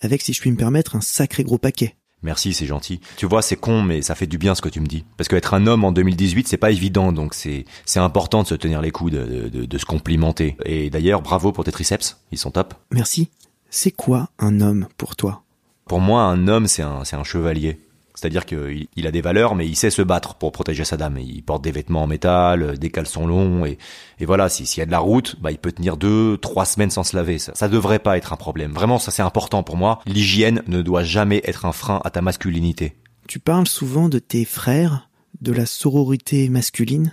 avec, 0.00 0.22
si 0.22 0.32
je 0.32 0.40
puis 0.40 0.50
me 0.50 0.56
permettre, 0.56 0.96
un 0.96 1.00
sacré 1.00 1.44
gros 1.44 1.58
paquet. 1.58 1.95
Merci, 2.22 2.54
c'est 2.54 2.66
gentil. 2.66 3.00
Tu 3.16 3.26
vois, 3.26 3.42
c'est 3.42 3.56
con, 3.56 3.82
mais 3.82 4.02
ça 4.02 4.14
fait 4.14 4.26
du 4.26 4.38
bien 4.38 4.54
ce 4.54 4.62
que 4.62 4.68
tu 4.68 4.80
me 4.80 4.86
dis. 4.86 5.04
Parce 5.16 5.28
qu'être 5.28 5.54
un 5.54 5.66
homme 5.66 5.84
en 5.84 5.92
2018, 5.92 6.48
c'est 6.48 6.56
pas 6.56 6.70
évident, 6.70 7.12
donc 7.12 7.34
c'est 7.34 7.64
c'est 7.84 8.00
important 8.00 8.42
de 8.42 8.48
se 8.48 8.54
tenir 8.54 8.80
les 8.80 8.90
coudes, 8.90 9.14
de, 9.14 9.48
de, 9.48 9.64
de 9.64 9.78
se 9.78 9.84
complimenter. 9.84 10.56
Et 10.64 10.90
d'ailleurs, 10.90 11.22
bravo 11.22 11.52
pour 11.52 11.64
tes 11.64 11.72
triceps, 11.72 12.18
ils 12.32 12.38
sont 12.38 12.50
top. 12.50 12.74
Merci. 12.90 13.28
C'est 13.70 13.90
quoi 13.90 14.30
un 14.38 14.60
homme 14.60 14.88
pour 14.96 15.16
toi? 15.16 15.42
Pour 15.86 16.00
moi, 16.00 16.22
un 16.22 16.48
homme, 16.48 16.66
c'est 16.66 16.82
un, 16.82 17.04
c'est 17.04 17.16
un 17.16 17.24
chevalier. 17.24 17.78
C'est-à-dire 18.16 18.46
qu'il 18.46 18.88
il 18.96 19.06
a 19.06 19.10
des 19.12 19.20
valeurs, 19.20 19.54
mais 19.54 19.68
il 19.68 19.76
sait 19.76 19.90
se 19.90 20.02
battre 20.02 20.34
pour 20.34 20.50
protéger 20.50 20.84
sa 20.84 20.96
dame. 20.96 21.18
Il 21.18 21.42
porte 21.44 21.62
des 21.62 21.70
vêtements 21.70 22.02
en 22.02 22.06
métal, 22.08 22.62
euh, 22.62 22.72
des 22.76 22.90
caleçons 22.90 23.26
longs, 23.26 23.64
et, 23.66 23.78
voilà, 24.22 24.48
si- 24.48 24.66
s'il 24.66 24.80
y 24.80 24.82
a 24.82 24.86
de 24.86 24.90
la 24.90 24.98
route, 24.98 25.36
bah, 25.40 25.52
il 25.52 25.58
peut 25.58 25.70
tenir 25.70 25.96
deux, 25.96 26.36
trois 26.38 26.64
semaines 26.64 26.90
sans 26.90 27.04
se 27.04 27.14
laver. 27.14 27.38
Ça, 27.38 27.52
ça 27.54 27.68
devrait 27.68 27.98
pas 28.00 28.16
être 28.16 28.32
un 28.32 28.36
problème. 28.36 28.72
Vraiment, 28.72 28.98
ça 28.98 29.10
c'est 29.12 29.22
important 29.22 29.62
pour 29.62 29.76
moi. 29.76 30.00
L'hygiène 30.06 30.62
ne 30.66 30.82
doit 30.82 31.04
jamais 31.04 31.42
être 31.44 31.66
un 31.66 31.72
frein 31.72 32.00
à 32.04 32.10
ta 32.10 32.22
masculinité. 32.22 32.96
Tu 33.28 33.38
parles 33.38 33.68
souvent 33.68 34.08
de 34.08 34.18
tes 34.18 34.44
frères, 34.44 35.08
de 35.42 35.52
la 35.52 35.66
sororité 35.66 36.48
masculine? 36.48 37.12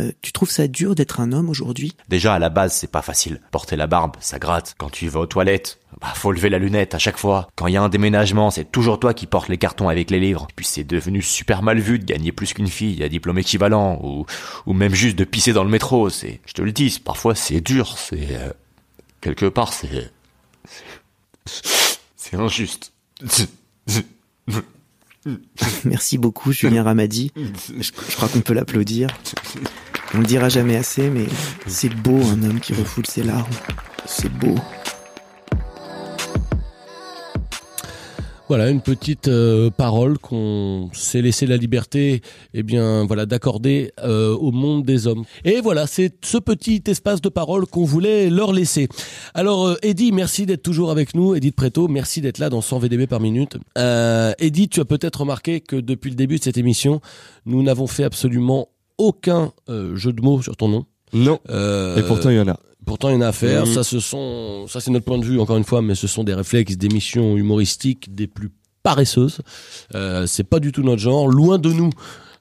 Euh, 0.00 0.12
tu 0.22 0.32
trouves 0.32 0.50
ça 0.50 0.66
dur 0.66 0.94
d'être 0.94 1.20
un 1.20 1.32
homme 1.32 1.50
aujourd'hui? 1.50 1.94
Déjà, 2.08 2.34
à 2.34 2.38
la 2.38 2.48
base, 2.48 2.72
c'est 2.72 2.90
pas 2.90 3.02
facile. 3.02 3.40
Porter 3.50 3.76
la 3.76 3.86
barbe, 3.86 4.16
ça 4.20 4.38
gratte. 4.38 4.74
Quand 4.78 4.90
tu 4.90 5.08
vas 5.08 5.20
aux 5.20 5.26
toilettes, 5.26 5.78
bah, 6.00 6.12
faut 6.14 6.32
lever 6.32 6.48
la 6.48 6.58
lunette 6.58 6.94
à 6.94 6.98
chaque 6.98 7.18
fois. 7.18 7.48
Quand 7.56 7.66
il 7.66 7.74
y 7.74 7.76
a 7.76 7.82
un 7.82 7.88
déménagement, 7.88 8.50
c'est 8.50 8.70
toujours 8.70 8.98
toi 8.98 9.12
qui 9.14 9.26
portes 9.26 9.48
les 9.48 9.58
cartons 9.58 9.88
avec 9.88 10.10
les 10.10 10.20
livres. 10.20 10.48
Puis 10.56 10.64
c'est 10.64 10.84
devenu 10.84 11.22
super 11.22 11.62
mal 11.62 11.78
vu 11.78 11.98
de 11.98 12.04
gagner 12.04 12.32
plus 12.32 12.54
qu'une 12.54 12.68
fille 12.68 13.02
à 13.02 13.08
diplôme 13.08 13.38
équivalent, 13.38 14.00
ou, 14.02 14.72
même 14.72 14.94
juste 14.94 15.16
de 15.16 15.24
pisser 15.24 15.52
dans 15.52 15.64
le 15.64 15.70
métro. 15.70 16.08
C'est, 16.08 16.40
je 16.46 16.52
te 16.54 16.62
le 16.62 16.72
dis, 16.72 17.00
parfois 17.04 17.34
c'est 17.34 17.60
dur, 17.60 17.98
c'est, 17.98 18.28
euh, 18.36 18.50
quelque 19.20 19.46
part, 19.46 19.72
c'est, 19.72 20.10
c'est 22.16 22.36
injuste. 22.36 22.92
Merci 25.84 26.18
beaucoup, 26.18 26.52
Julien 26.52 26.82
Ramadi. 26.82 27.32
Je, 27.78 27.90
crois 28.16 28.28
qu'on 28.28 28.40
peut 28.40 28.54
l'applaudir. 28.54 29.08
On 30.14 30.18
le 30.18 30.26
dira 30.26 30.48
jamais 30.48 30.76
assez, 30.76 31.10
mais 31.10 31.26
c'est 31.66 31.94
beau 31.94 32.20
un 32.26 32.42
homme 32.42 32.60
qui 32.60 32.74
refoule 32.74 33.06
ses 33.06 33.22
larmes. 33.22 33.50
C'est 34.06 34.32
beau. 34.32 34.56
Voilà 38.50 38.68
une 38.68 38.80
petite 38.80 39.28
euh, 39.28 39.70
parole 39.70 40.18
qu'on 40.18 40.90
s'est 40.92 41.22
laissé 41.22 41.46
la 41.46 41.56
liberté, 41.56 42.20
eh 42.52 42.64
bien 42.64 43.04
voilà, 43.06 43.24
d'accorder 43.24 43.92
euh, 44.02 44.34
au 44.34 44.50
monde 44.50 44.84
des 44.84 45.06
hommes. 45.06 45.22
Et 45.44 45.60
voilà, 45.60 45.86
c'est 45.86 46.16
ce 46.24 46.36
petit 46.36 46.82
espace 46.88 47.20
de 47.20 47.28
parole 47.28 47.66
qu'on 47.66 47.84
voulait 47.84 48.28
leur 48.28 48.52
laisser. 48.52 48.88
Alors, 49.34 49.68
euh, 49.68 49.76
Eddie, 49.82 50.10
merci 50.10 50.46
d'être 50.46 50.64
toujours 50.64 50.90
avec 50.90 51.14
nous. 51.14 51.36
Edith 51.36 51.54
Preto, 51.54 51.86
merci 51.86 52.22
d'être 52.22 52.38
là 52.38 52.50
dans 52.50 52.60
100 52.60 52.80
VDB 52.80 53.06
par 53.06 53.20
minute. 53.20 53.56
Euh, 53.78 54.32
Eddie, 54.40 54.68
tu 54.68 54.80
as 54.80 54.84
peut-être 54.84 55.20
remarqué 55.20 55.60
que 55.60 55.76
depuis 55.76 56.10
le 56.10 56.16
début 56.16 56.38
de 56.38 56.42
cette 56.42 56.58
émission, 56.58 57.00
nous 57.46 57.62
n'avons 57.62 57.86
fait 57.86 58.02
absolument 58.02 58.70
aucun 58.98 59.52
euh, 59.68 59.94
jeu 59.94 60.12
de 60.12 60.22
mots 60.22 60.42
sur 60.42 60.56
ton 60.56 60.66
nom. 60.66 60.86
Non. 61.12 61.38
Euh, 61.50 61.98
Et 61.98 62.02
pourtant, 62.02 62.30
il 62.30 62.36
y 62.36 62.40
en 62.40 62.48
a. 62.48 62.58
Pourtant, 62.86 63.10
il 63.10 63.14
y 63.14 63.16
en 63.16 63.20
a 63.20 63.28
à 63.28 63.32
faire. 63.32 63.66
Mhm. 63.66 63.74
Ça, 63.74 63.84
ce 63.84 64.00
sont, 64.00 64.66
ça, 64.68 64.80
c'est 64.80 64.90
notre 64.90 65.04
point 65.04 65.18
de 65.18 65.24
vue, 65.24 65.38
encore 65.38 65.56
une 65.56 65.64
fois, 65.64 65.82
mais 65.82 65.94
ce 65.94 66.06
sont 66.06 66.24
des 66.24 66.34
réflexes 66.34 66.76
d'émissions 66.76 67.36
humoristiques 67.36 68.14
des 68.14 68.26
plus 68.26 68.50
paresseuses. 68.82 69.40
Euh, 69.94 70.26
c'est 70.26 70.44
pas 70.44 70.60
du 70.60 70.72
tout 70.72 70.82
notre 70.82 71.00
genre. 71.00 71.28
Loin 71.28 71.58
de 71.58 71.70
nous. 71.72 71.90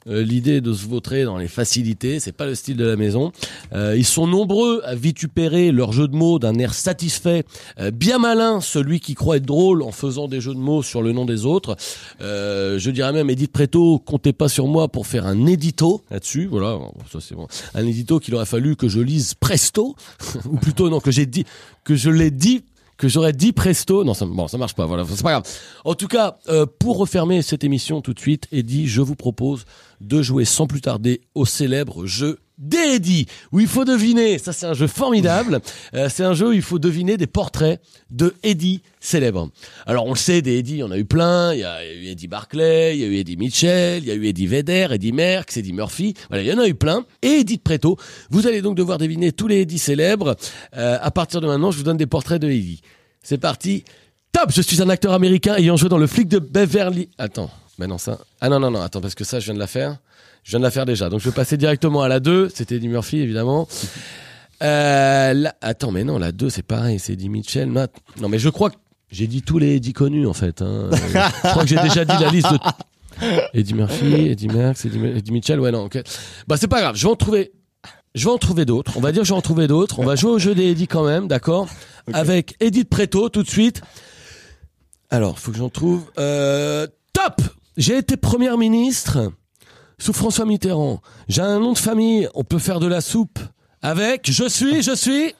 Euh, 0.07 0.23
L'idée 0.23 0.61
de 0.61 0.73
se 0.73 0.87
vautrer 0.87 1.23
dans 1.23 1.37
les 1.37 1.47
facilités, 1.47 2.19
c'est 2.19 2.31
pas 2.31 2.45
le 2.45 2.55
style 2.55 2.77
de 2.77 2.85
la 2.85 2.95
maison. 2.95 3.31
Euh, 3.73 3.95
ils 3.97 4.05
sont 4.05 4.27
nombreux 4.27 4.81
à 4.85 4.95
vitupérer 4.95 5.71
leur 5.71 5.91
jeu 5.91 6.07
de 6.07 6.15
mots 6.15 6.39
d'un 6.39 6.55
air 6.55 6.73
satisfait, 6.73 7.43
euh, 7.79 7.91
bien 7.91 8.17
malin, 8.17 8.61
celui 8.61 8.99
qui 8.99 9.13
croit 9.13 9.37
être 9.37 9.45
drôle 9.45 9.81
en 9.81 9.91
faisant 9.91 10.27
des 10.27 10.41
jeux 10.41 10.53
de 10.53 10.59
mots 10.59 10.83
sur 10.83 11.01
le 11.01 11.11
nom 11.11 11.25
des 11.25 11.45
autres. 11.45 11.75
Je 12.19 12.89
dirais 12.89 13.11
même, 13.11 13.29
Edith 13.29 13.51
Preto, 13.51 13.99
comptez 13.99 14.33
pas 14.33 14.49
sur 14.49 14.67
moi 14.67 14.87
pour 14.87 15.07
faire 15.07 15.25
un 15.25 15.45
édito 15.45 16.01
là-dessus. 16.11 16.45
Voilà, 16.45 16.79
ça 17.11 17.19
c'est 17.19 17.35
bon. 17.35 17.47
Un 17.73 17.85
édito 17.85 18.19
qu'il 18.19 18.35
aurait 18.35 18.45
fallu 18.45 18.75
que 18.75 18.87
je 18.87 18.99
lise 18.99 19.33
presto, 19.33 19.95
ou 20.45 20.57
plutôt 20.57 20.89
non 20.89 20.99
que 20.99 21.11
j'ai 21.11 21.25
dit, 21.25 21.45
que 21.83 21.95
je 21.95 22.09
l'ai 22.09 22.31
dit 22.31 22.63
que 22.99 23.07
j'aurais 23.07 23.33
dit 23.33 23.53
presto. 23.53 24.03
Non, 24.03 24.13
ça, 24.13 24.25
bon, 24.25 24.47
ça 24.47 24.57
marche 24.57 24.75
pas. 24.75 24.85
Voilà, 24.85 25.05
c'est 25.09 25.23
pas 25.23 25.31
grave. 25.31 25.43
En 25.85 25.95
tout 25.95 26.07
cas, 26.07 26.37
euh, 26.49 26.65
pour 26.67 26.97
refermer 26.97 27.41
cette 27.41 27.63
émission 27.63 28.01
tout 28.01 28.13
de 28.13 28.19
suite, 28.19 28.47
Eddie, 28.51 28.87
je 28.87 29.01
vous 29.01 29.15
propose 29.15 29.65
de 30.01 30.21
jouer 30.21 30.45
sans 30.45 30.67
plus 30.67 30.81
tarder 30.81 31.21
au 31.33 31.45
célèbre 31.45 32.05
jeu 32.05 32.39
d'Eddie, 32.59 33.25
où 33.51 33.59
il 33.59 33.67
faut 33.67 33.85
deviner. 33.85 34.37
Ça, 34.37 34.53
c'est 34.53 34.65
un 34.65 34.73
jeu 34.73 34.87
formidable. 34.87 35.59
Euh, 35.95 36.07
c'est 36.09 36.23
un 36.23 36.33
jeu 36.33 36.49
où 36.49 36.51
il 36.51 36.61
faut 36.61 36.77
deviner 36.77 37.17
des 37.17 37.25
portraits 37.25 37.81
de 38.11 38.35
Eddie 38.43 38.81
célèbres. 38.99 39.49
Alors, 39.87 40.05
on 40.05 40.11
le 40.11 40.17
sait, 40.17 40.41
des 40.41 40.59
Eddie, 40.59 40.83
on 40.83 40.91
a 40.91 40.97
eu 40.97 41.05
plein. 41.05 41.53
Il 41.53 41.61
y 41.61 41.63
a 41.63 41.83
eu 41.83 42.07
Eddie 42.07 42.27
Barclay, 42.27 42.95
il 42.95 43.01
y 43.01 43.03
a 43.05 43.07
eu 43.07 43.15
Eddie 43.15 43.37
Mitchell, 43.37 44.03
il 44.03 44.07
y 44.07 44.11
a 44.11 44.13
eu 44.13 44.27
Eddie 44.27 44.45
Vedder, 44.45 44.87
Eddie 44.91 45.11
Merckx, 45.11 45.57
Eddie 45.57 45.73
Murphy. 45.73 46.13
Voilà, 46.29 46.43
il 46.43 46.47
y 46.47 46.53
en 46.53 46.59
a 46.59 46.67
eu 46.67 46.75
plein. 46.75 47.05
Et 47.21 47.39
Edith 47.39 47.63
Preto. 47.63 47.97
Vous 48.29 48.45
allez 48.45 48.61
donc 48.61 48.75
devoir 48.75 48.97
deviner 48.97 49.31
tous 49.31 49.47
les 49.47 49.61
Eddie 49.61 49.79
célèbres. 49.79 50.35
Euh, 50.75 50.97
à 51.01 51.11
partir 51.11 51.41
de 51.41 51.47
maintenant, 51.47 51.71
je 51.71 51.77
vous 51.77 51.83
donne 51.83 51.97
des 51.97 52.07
portraits 52.07 52.41
de 52.41 52.49
Eddie. 52.49 52.81
C'est 53.23 53.39
parti. 53.39 53.83
Top 54.31 54.51
Je 54.53 54.61
suis 54.61 54.81
un 54.81 54.89
acteur 54.89 55.13
américain 55.13 55.55
ayant 55.55 55.75
joué 55.75 55.89
dans 55.89 55.97
le 55.97 56.07
flic 56.07 56.27
de 56.27 56.39
Beverly. 56.39 57.09
Attends, 57.17 57.49
mais 57.79 57.87
non 57.87 57.97
ça. 57.97 58.19
Ah 58.41 58.49
non 58.49 58.59
non 58.59 58.69
non, 58.69 58.81
attends 58.81 59.01
parce 59.01 59.15
que 59.15 59.23
ça 59.23 59.39
je 59.39 59.45
viens 59.45 59.55
de 59.55 59.59
la 59.59 59.67
faire. 59.67 59.97
Je 60.49 60.53
viens 60.53 60.61
de 60.61 60.63
la 60.65 60.71
faire 60.71 60.87
déjà. 60.87 61.09
Donc 61.09 61.19
je 61.19 61.29
vais 61.29 61.35
passer 61.35 61.57
directement 61.57 62.01
à 62.01 62.07
la 62.07 62.19
2, 62.19 62.49
c'était 62.51 62.77
Eddie 62.77 62.87
Murphy 62.87 63.19
évidemment. 63.19 63.67
Euh, 64.63 65.31
la- 65.33 65.55
Attends, 65.61 65.91
mais 65.91 66.03
non, 66.03 66.17
la 66.17 66.31
2 66.31 66.49
c'est 66.49 66.63
pareil, 66.63 66.97
c'est 66.97 67.13
Eddie 67.13 67.29
Mitchell. 67.29 67.69
Non, 67.71 67.85
non, 68.19 68.29
mais 68.29 68.39
je 68.39 68.49
crois 68.49 68.71
que 68.71 68.75
j'ai 69.11 69.27
dit 69.27 69.43
tous 69.43 69.59
les 69.59 69.75
Eddie 69.75 69.93
connus 69.93 70.25
en 70.25 70.33
fait. 70.33 70.63
Hein. 70.63 70.89
Euh, 70.91 70.95
je 71.43 71.49
crois 71.49 71.61
que 71.61 71.69
j'ai 71.69 71.77
déjà 71.79 72.03
dit 72.03 72.15
la 72.19 72.31
liste 72.31 72.51
de 72.51 72.57
Eddie 73.53 73.75
Murphy, 73.75 74.11
Eddie 74.29 74.47
Merckx, 74.47 74.85
Eddie, 74.85 75.05
Eddie 75.17 75.31
Mitchell. 75.31 75.59
Ouais 75.59 75.69
non, 75.71 75.83
ok. 75.85 76.01
Bah 76.47 76.57
c'est 76.57 76.67
pas 76.67 76.81
grave, 76.81 76.95
je 76.95 77.03
vais 77.05 77.11
en 77.11 77.15
trouver. 77.15 77.51
Je 78.15 78.25
vais 78.25 78.31
en 78.31 78.39
trouver 78.39 78.65
d'autres. 78.65 78.93
On 78.97 79.01
va 79.01 79.11
dire 79.11 79.21
que 79.21 79.27
je 79.27 79.33
vais 79.33 79.37
en 79.37 79.41
trouver 79.43 79.67
d'autres. 79.67 79.99
On 79.99 80.03
va 80.05 80.15
jouer 80.15 80.31
au 80.31 80.39
jeu 80.39 80.55
des 80.55 80.71
Eddie 80.71 80.87
quand 80.87 81.05
même, 81.05 81.27
d'accord? 81.27 81.67
Avec 82.11 82.55
Edith 82.59 82.89
Preto 82.89 83.29
tout 83.29 83.43
de 83.43 83.49
suite. 83.49 83.83
Alors, 85.11 85.37
faut 85.37 85.51
que 85.51 85.59
j'en 85.59 85.69
trouve. 85.69 86.05
Euh, 86.17 86.87
top 87.13 87.39
J'ai 87.77 87.97
été 87.99 88.17
première 88.17 88.57
ministre 88.57 89.31
sous 89.99 90.13
François 90.13 90.45
Mitterrand. 90.45 91.01
J'ai 91.27 91.41
un 91.41 91.59
nom 91.59 91.73
de 91.73 91.77
famille. 91.77 92.27
On 92.33 92.43
peut 92.43 92.59
faire 92.59 92.79
de 92.79 92.87
la 92.87 93.01
soupe 93.01 93.39
avec. 93.81 94.31
Je 94.31 94.47
suis, 94.47 94.81
je 94.81 94.95
suis. 94.95 95.33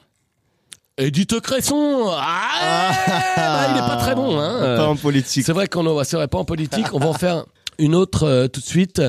Edith 0.98 1.40
Cresson. 1.40 2.10
Ah, 2.10 2.92
bah, 3.36 3.68
il 3.70 3.76
est 3.76 3.88
pas 3.88 3.96
très 3.96 4.14
bon, 4.14 4.38
hein. 4.38 4.76
Pas 4.76 4.88
en 4.88 4.96
politique. 4.96 5.44
C'est 5.44 5.52
vrai 5.52 5.66
qu'on 5.66 5.86
en 5.86 6.04
c'est 6.04 6.16
vrai, 6.16 6.28
pas 6.28 6.38
en 6.38 6.44
politique. 6.44 6.86
On 6.92 6.98
va 6.98 7.06
en 7.06 7.14
faire 7.14 7.44
une 7.78 7.94
autre 7.94 8.24
euh, 8.24 8.48
tout 8.48 8.60
de 8.60 8.66
suite. 8.66 9.02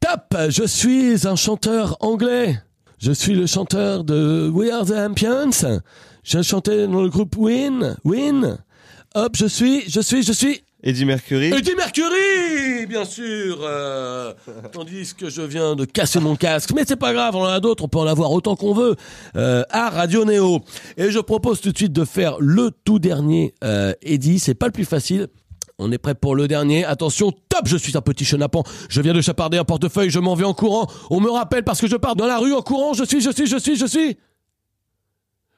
Top 0.00 0.36
Je 0.48 0.64
suis 0.64 1.26
un 1.26 1.36
chanteur 1.36 1.96
anglais. 2.00 2.60
Je 2.98 3.12
suis 3.12 3.34
le 3.34 3.46
chanteur 3.46 4.02
de 4.02 4.50
We 4.52 4.72
Are 4.72 4.84
the 4.84 4.94
Champions. 4.94 5.80
J'ai 6.24 6.42
chanté 6.42 6.88
dans 6.88 7.02
le 7.02 7.08
groupe 7.08 7.36
Win. 7.36 7.96
Win. 8.04 8.58
Hop, 9.14 9.36
je 9.36 9.46
suis, 9.46 9.88
je 9.88 10.00
suis, 10.00 10.24
je 10.24 10.32
suis. 10.32 10.62
Eddie 10.88 11.04
Mercury. 11.04 11.52
Eddie 11.52 11.74
Mercury, 11.74 12.86
bien 12.88 13.04
sûr. 13.04 13.58
euh, 13.60 14.32
tandis 14.72 15.12
que 15.14 15.28
je 15.28 15.42
viens 15.42 15.76
de 15.76 15.84
casser 15.84 16.18
mon 16.18 16.34
casque, 16.34 16.70
mais 16.74 16.84
c'est 16.88 16.96
pas 16.96 17.12
grave, 17.12 17.36
on 17.36 17.42
en 17.42 17.44
a 17.44 17.60
d'autres, 17.60 17.84
on 17.84 17.88
peut 17.88 17.98
en 17.98 18.06
avoir 18.06 18.32
autant 18.32 18.56
qu'on 18.56 18.72
veut. 18.72 18.96
Euh, 19.36 19.64
à 19.68 19.90
Radio 19.90 20.24
Néo. 20.24 20.60
Et 20.96 21.10
je 21.10 21.18
propose 21.18 21.60
tout 21.60 21.72
de 21.72 21.76
suite 21.76 21.92
de 21.92 22.06
faire 22.06 22.36
le 22.40 22.70
tout 22.84 22.98
dernier 22.98 23.52
euh, 23.62 23.92
Eddie. 24.00 24.38
C'est 24.38 24.54
pas 24.54 24.64
le 24.64 24.72
plus 24.72 24.86
facile. 24.86 25.28
On 25.78 25.92
est 25.92 25.98
prêt 25.98 26.14
pour 26.14 26.34
le 26.34 26.48
dernier. 26.48 26.86
Attention, 26.86 27.32
top, 27.50 27.66
je 27.66 27.76
suis 27.76 27.94
un 27.94 28.00
petit 28.00 28.24
chenapan. 28.24 28.62
Je 28.88 29.02
viens 29.02 29.12
de 29.12 29.20
chaparder 29.20 29.58
un 29.58 29.64
portefeuille, 29.64 30.08
je 30.08 30.20
m'en 30.20 30.34
vais 30.36 30.46
en 30.46 30.54
courant. 30.54 30.86
On 31.10 31.20
me 31.20 31.30
rappelle 31.30 31.64
parce 31.64 31.82
que 31.82 31.86
je 31.86 31.96
pars 31.96 32.16
dans 32.16 32.26
la 32.26 32.38
rue 32.38 32.54
en 32.54 32.62
courant. 32.62 32.94
Je 32.94 33.04
suis, 33.04 33.20
je 33.20 33.30
suis, 33.30 33.46
je 33.46 33.58
suis, 33.58 33.76
je 33.76 33.84
suis. 33.86 34.16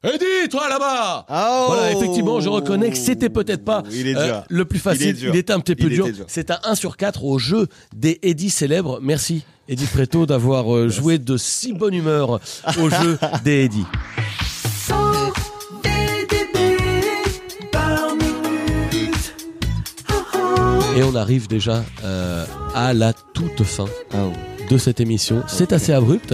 Eddie, 0.03 0.49
toi 0.51 0.67
là-bas 0.71 1.27
Oh 1.29 1.65
Voilà, 1.69 1.93
effectivement, 1.93 2.41
je 2.41 2.49
reconnais 2.49 2.89
que 2.91 2.97
c'était 2.97 3.29
peut-être 3.29 3.65
pas 3.65 3.83
Il 3.93 4.07
est 4.09 4.17
euh, 4.17 4.41
le 4.49 4.65
plus 4.65 4.79
facile. 4.79 5.03
Il 5.03 5.09
est 5.11 5.13
dur. 5.13 5.35
était 5.35 5.53
un 5.53 5.61
petit 5.61 5.75
peu 5.77 5.89
Il 5.89 5.95
dur. 5.95 6.07
était 6.07 6.17
dur. 6.17 6.25
C'est 6.27 6.51
un 6.51 6.59
1 6.65 6.75
sur 6.75 6.97
4 6.97 7.23
au 7.25 7.39
jeu 7.39 7.67
des 7.95 8.19
Eddie 8.23 8.49
célèbres. 8.49 8.99
Merci, 9.03 9.45
Eddie 9.69 9.85
Preto, 9.87 10.25
d'avoir 10.25 10.75
euh, 10.75 10.89
joué 10.89 11.19
de 11.19 11.37
si 11.37 11.75
bonne 11.75 11.93
humeur 11.95 12.41
au 12.81 12.89
jeu 12.89 13.19
des 13.45 13.65
Eddie. 13.65 13.85
Et 20.97 21.03
on 21.03 21.15
arrive 21.15 21.47
déjà 21.49 21.85
euh, 22.05 22.45
à 22.75 22.93
la 22.93 23.13
toute 23.13 23.63
fin 23.63 23.87
Ah 24.13 24.29
de 24.69 24.79
cette 24.79 25.01
émission. 25.01 25.43
C'est 25.49 25.73
assez 25.73 25.93
abrupt. 25.93 26.33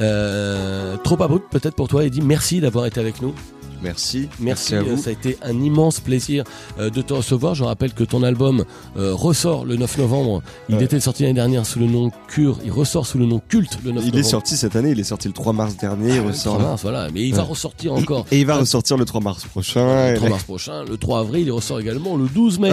Euh, 0.00 0.96
trop 1.04 1.20
abrupt 1.22 1.50
peut-être 1.50 1.74
pour 1.74 1.88
toi, 1.88 2.04
Eddie. 2.04 2.22
Merci 2.22 2.60
d'avoir 2.60 2.86
été 2.86 3.00
avec 3.00 3.20
nous. 3.22 3.34
Merci. 3.82 4.28
Merci, 4.40 4.74
à 4.74 4.80
euh, 4.80 4.82
vous. 4.82 4.98
ça 5.02 5.08
a 5.08 5.12
été 5.14 5.38
un 5.42 5.58
immense 5.58 6.00
plaisir 6.00 6.44
euh, 6.78 6.90
de 6.90 7.00
te 7.00 7.14
recevoir. 7.14 7.54
Je 7.54 7.64
rappelle 7.64 7.94
que 7.94 8.04
ton 8.04 8.22
album 8.22 8.64
ressort 8.94 9.64
le 9.64 9.76
9 9.76 9.96
novembre. 9.98 10.42
Il 10.68 10.74
Ouais. 10.76 10.84
était 10.84 11.00
sorti 11.00 11.22
l'année 11.22 11.34
dernière 11.34 11.64
sous 11.64 11.78
le 11.78 11.86
nom 11.86 12.10
Cure. 12.28 12.58
Il 12.62 12.72
ressort 12.72 13.06
sous 13.06 13.16
le 13.16 13.24
nom 13.24 13.40
Culte 13.48 13.78
le 13.82 13.92
9 13.92 14.02
Il 14.04 14.08
est 14.08 14.10
novembre. 14.18 14.26
sorti 14.30 14.56
cette 14.58 14.76
année, 14.76 14.90
il 14.90 15.00
est 15.00 15.04
sorti 15.04 15.28
le 15.28 15.34
3 15.34 15.54
mars 15.54 15.78
dernier. 15.78 16.10
il 16.10 16.18
Ah, 16.18 16.22
le 16.22 16.28
ressort 16.28 16.52
3 16.56 16.62
là. 16.62 16.68
mars, 16.70 16.82
voilà. 16.82 17.08
Mais 17.14 17.22
il 17.22 17.34
va 17.34 17.42
ressortir 17.42 17.94
encore. 17.94 18.26
Et 18.30 18.40
il 18.40 18.46
va 18.46 18.56
ressortir 18.56 18.98
le 18.98 19.06
3 19.06 19.22
mars 19.22 19.44
prochain. 19.46 20.10
le 20.10 20.16
3 20.16 20.26
Et- 20.28 20.30
mars 20.30 20.44
prochain, 20.44 20.84
le 20.84 20.96
3 20.98 21.20
avril, 21.20 21.46
il 21.46 21.50
ressort 21.52 21.80
également 21.80 22.16
le 22.18 22.26
12 22.28 22.58
mai 22.58 22.72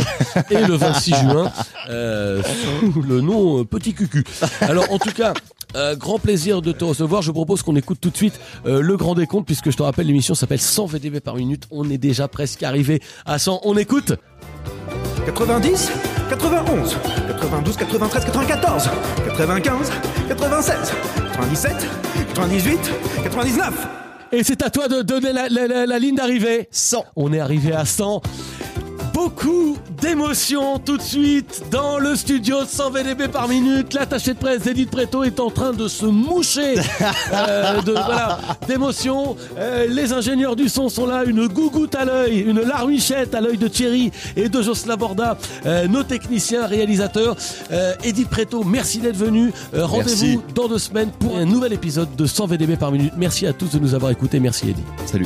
et 0.52 0.62
le 0.66 0.76
26 0.76 1.16
juin 1.16 1.50
euh, 1.90 2.42
sous 2.94 3.02
le 3.02 3.22
nom 3.22 3.64
Petit 3.64 3.94
Cucu. 3.94 4.26
Alors 4.60 4.92
en 4.92 4.98
tout 5.00 5.14
cas, 5.14 5.34
euh, 5.76 5.96
grand 5.96 6.20
plaisir 6.20 6.62
de 6.62 6.72
te 6.72 6.84
recevoir. 6.86 7.22
Je 7.22 7.32
propose 7.32 7.62
qu'on 7.64 7.76
écoute 7.76 8.00
tout 8.02 8.10
de 8.10 8.18
suite 8.18 8.40
euh, 8.66 8.82
le 8.82 8.98
grand 8.98 9.16
décompte 9.16 9.46
puisque 9.46 9.70
je 9.72 9.78
te 9.78 9.84
rappelle 9.84 10.08
l'émission 10.08 10.36
s'appelle 10.36 10.60
100 10.62 10.86
VDB 10.88 11.20
par 11.20 11.36
minute. 11.36 11.64
On 11.72 11.90
est 11.90 11.98
déjà 11.98 12.28
presque 12.28 12.64
arrivé 12.64 13.02
à 13.26 13.40
100. 13.40 13.62
On 13.64 13.76
écoute 13.78 14.14
90 15.26 15.92
91, 16.30 16.98
92, 17.28 17.78
93, 17.78 18.26
94, 18.26 18.90
95, 19.38 19.92
96, 20.28 20.92
97, 21.34 21.76
98, 22.36 22.80
99. 23.24 23.88
Et 24.34 24.44
c'est 24.44 24.62
à 24.62 24.70
toi 24.70 24.90
de 24.90 25.02
donner 25.02 25.32
la, 25.32 25.48
la- 25.48 25.68
la- 25.68 25.86
la 25.86 26.00
ligne 26.00 26.16
d'arrivée. 26.16 26.68
100. 26.72 27.06
On 27.16 27.32
est 27.32 27.40
arrivé 27.40 27.72
à 27.72 27.86
100. 27.86 28.22
Beaucoup 29.18 29.76
d'émotions 30.00 30.78
tout 30.78 30.96
de 30.96 31.02
suite 31.02 31.64
dans 31.72 31.98
le 31.98 32.16
studio 32.16 32.58
100 32.68 32.92
VDB 32.92 33.28
par 33.28 33.48
minute. 33.48 33.96
L'attaché 33.96 34.36
de 34.36 34.38
presse 34.38 34.68
Edith 34.68 34.92
Preto 34.92 35.24
est 35.24 35.40
en 35.40 35.50
train 35.50 35.74
de 35.74 35.88
se 35.88 36.06
moucher 36.06 36.76
euh, 37.34 37.82
de 37.82 37.94
voilà 37.94 38.38
d'émotions. 38.68 39.36
Euh, 39.58 39.88
les 39.90 40.14
ingénieurs 40.14 40.56
du 40.56 40.70
son 40.70 40.88
sont 40.88 41.08
là, 41.08 41.24
une 41.24 41.48
gougoute 41.48 41.96
à 41.96 42.06
l'œil, 42.06 42.42
une 42.42 42.62
larmichette 42.62 43.34
à 43.34 43.42
l'œil 43.42 43.58
de 43.58 43.68
Thierry 43.68 44.12
et 44.36 44.50
de 44.50 44.62
Jocelyn 44.62 44.98
Borda, 44.98 45.36
euh, 45.66 45.88
nos 45.88 46.04
techniciens 46.04 46.68
réalisateurs. 46.68 47.36
Euh, 47.72 47.96
Edith 48.04 48.30
Preto, 48.30 48.64
merci 48.64 49.00
d'être 49.00 49.18
venu. 49.18 49.52
Rendez-vous 49.74 50.44
dans 50.54 50.68
deux 50.68 50.78
semaines 50.78 51.10
pour 51.10 51.38
un 51.38 51.46
nouvel 51.46 51.74
épisode 51.74 52.16
de 52.16 52.26
100 52.28 52.46
VDB 52.46 52.76
par 52.78 52.92
minute. 52.92 53.14
Merci 53.18 53.48
à 53.48 53.54
tous 53.54 53.72
de 53.72 53.80
nous 53.80 53.96
avoir 53.96 54.12
écoutés. 54.12 54.40
Merci 54.40 54.70
Edith. 54.70 54.86
Salut. 55.08 55.26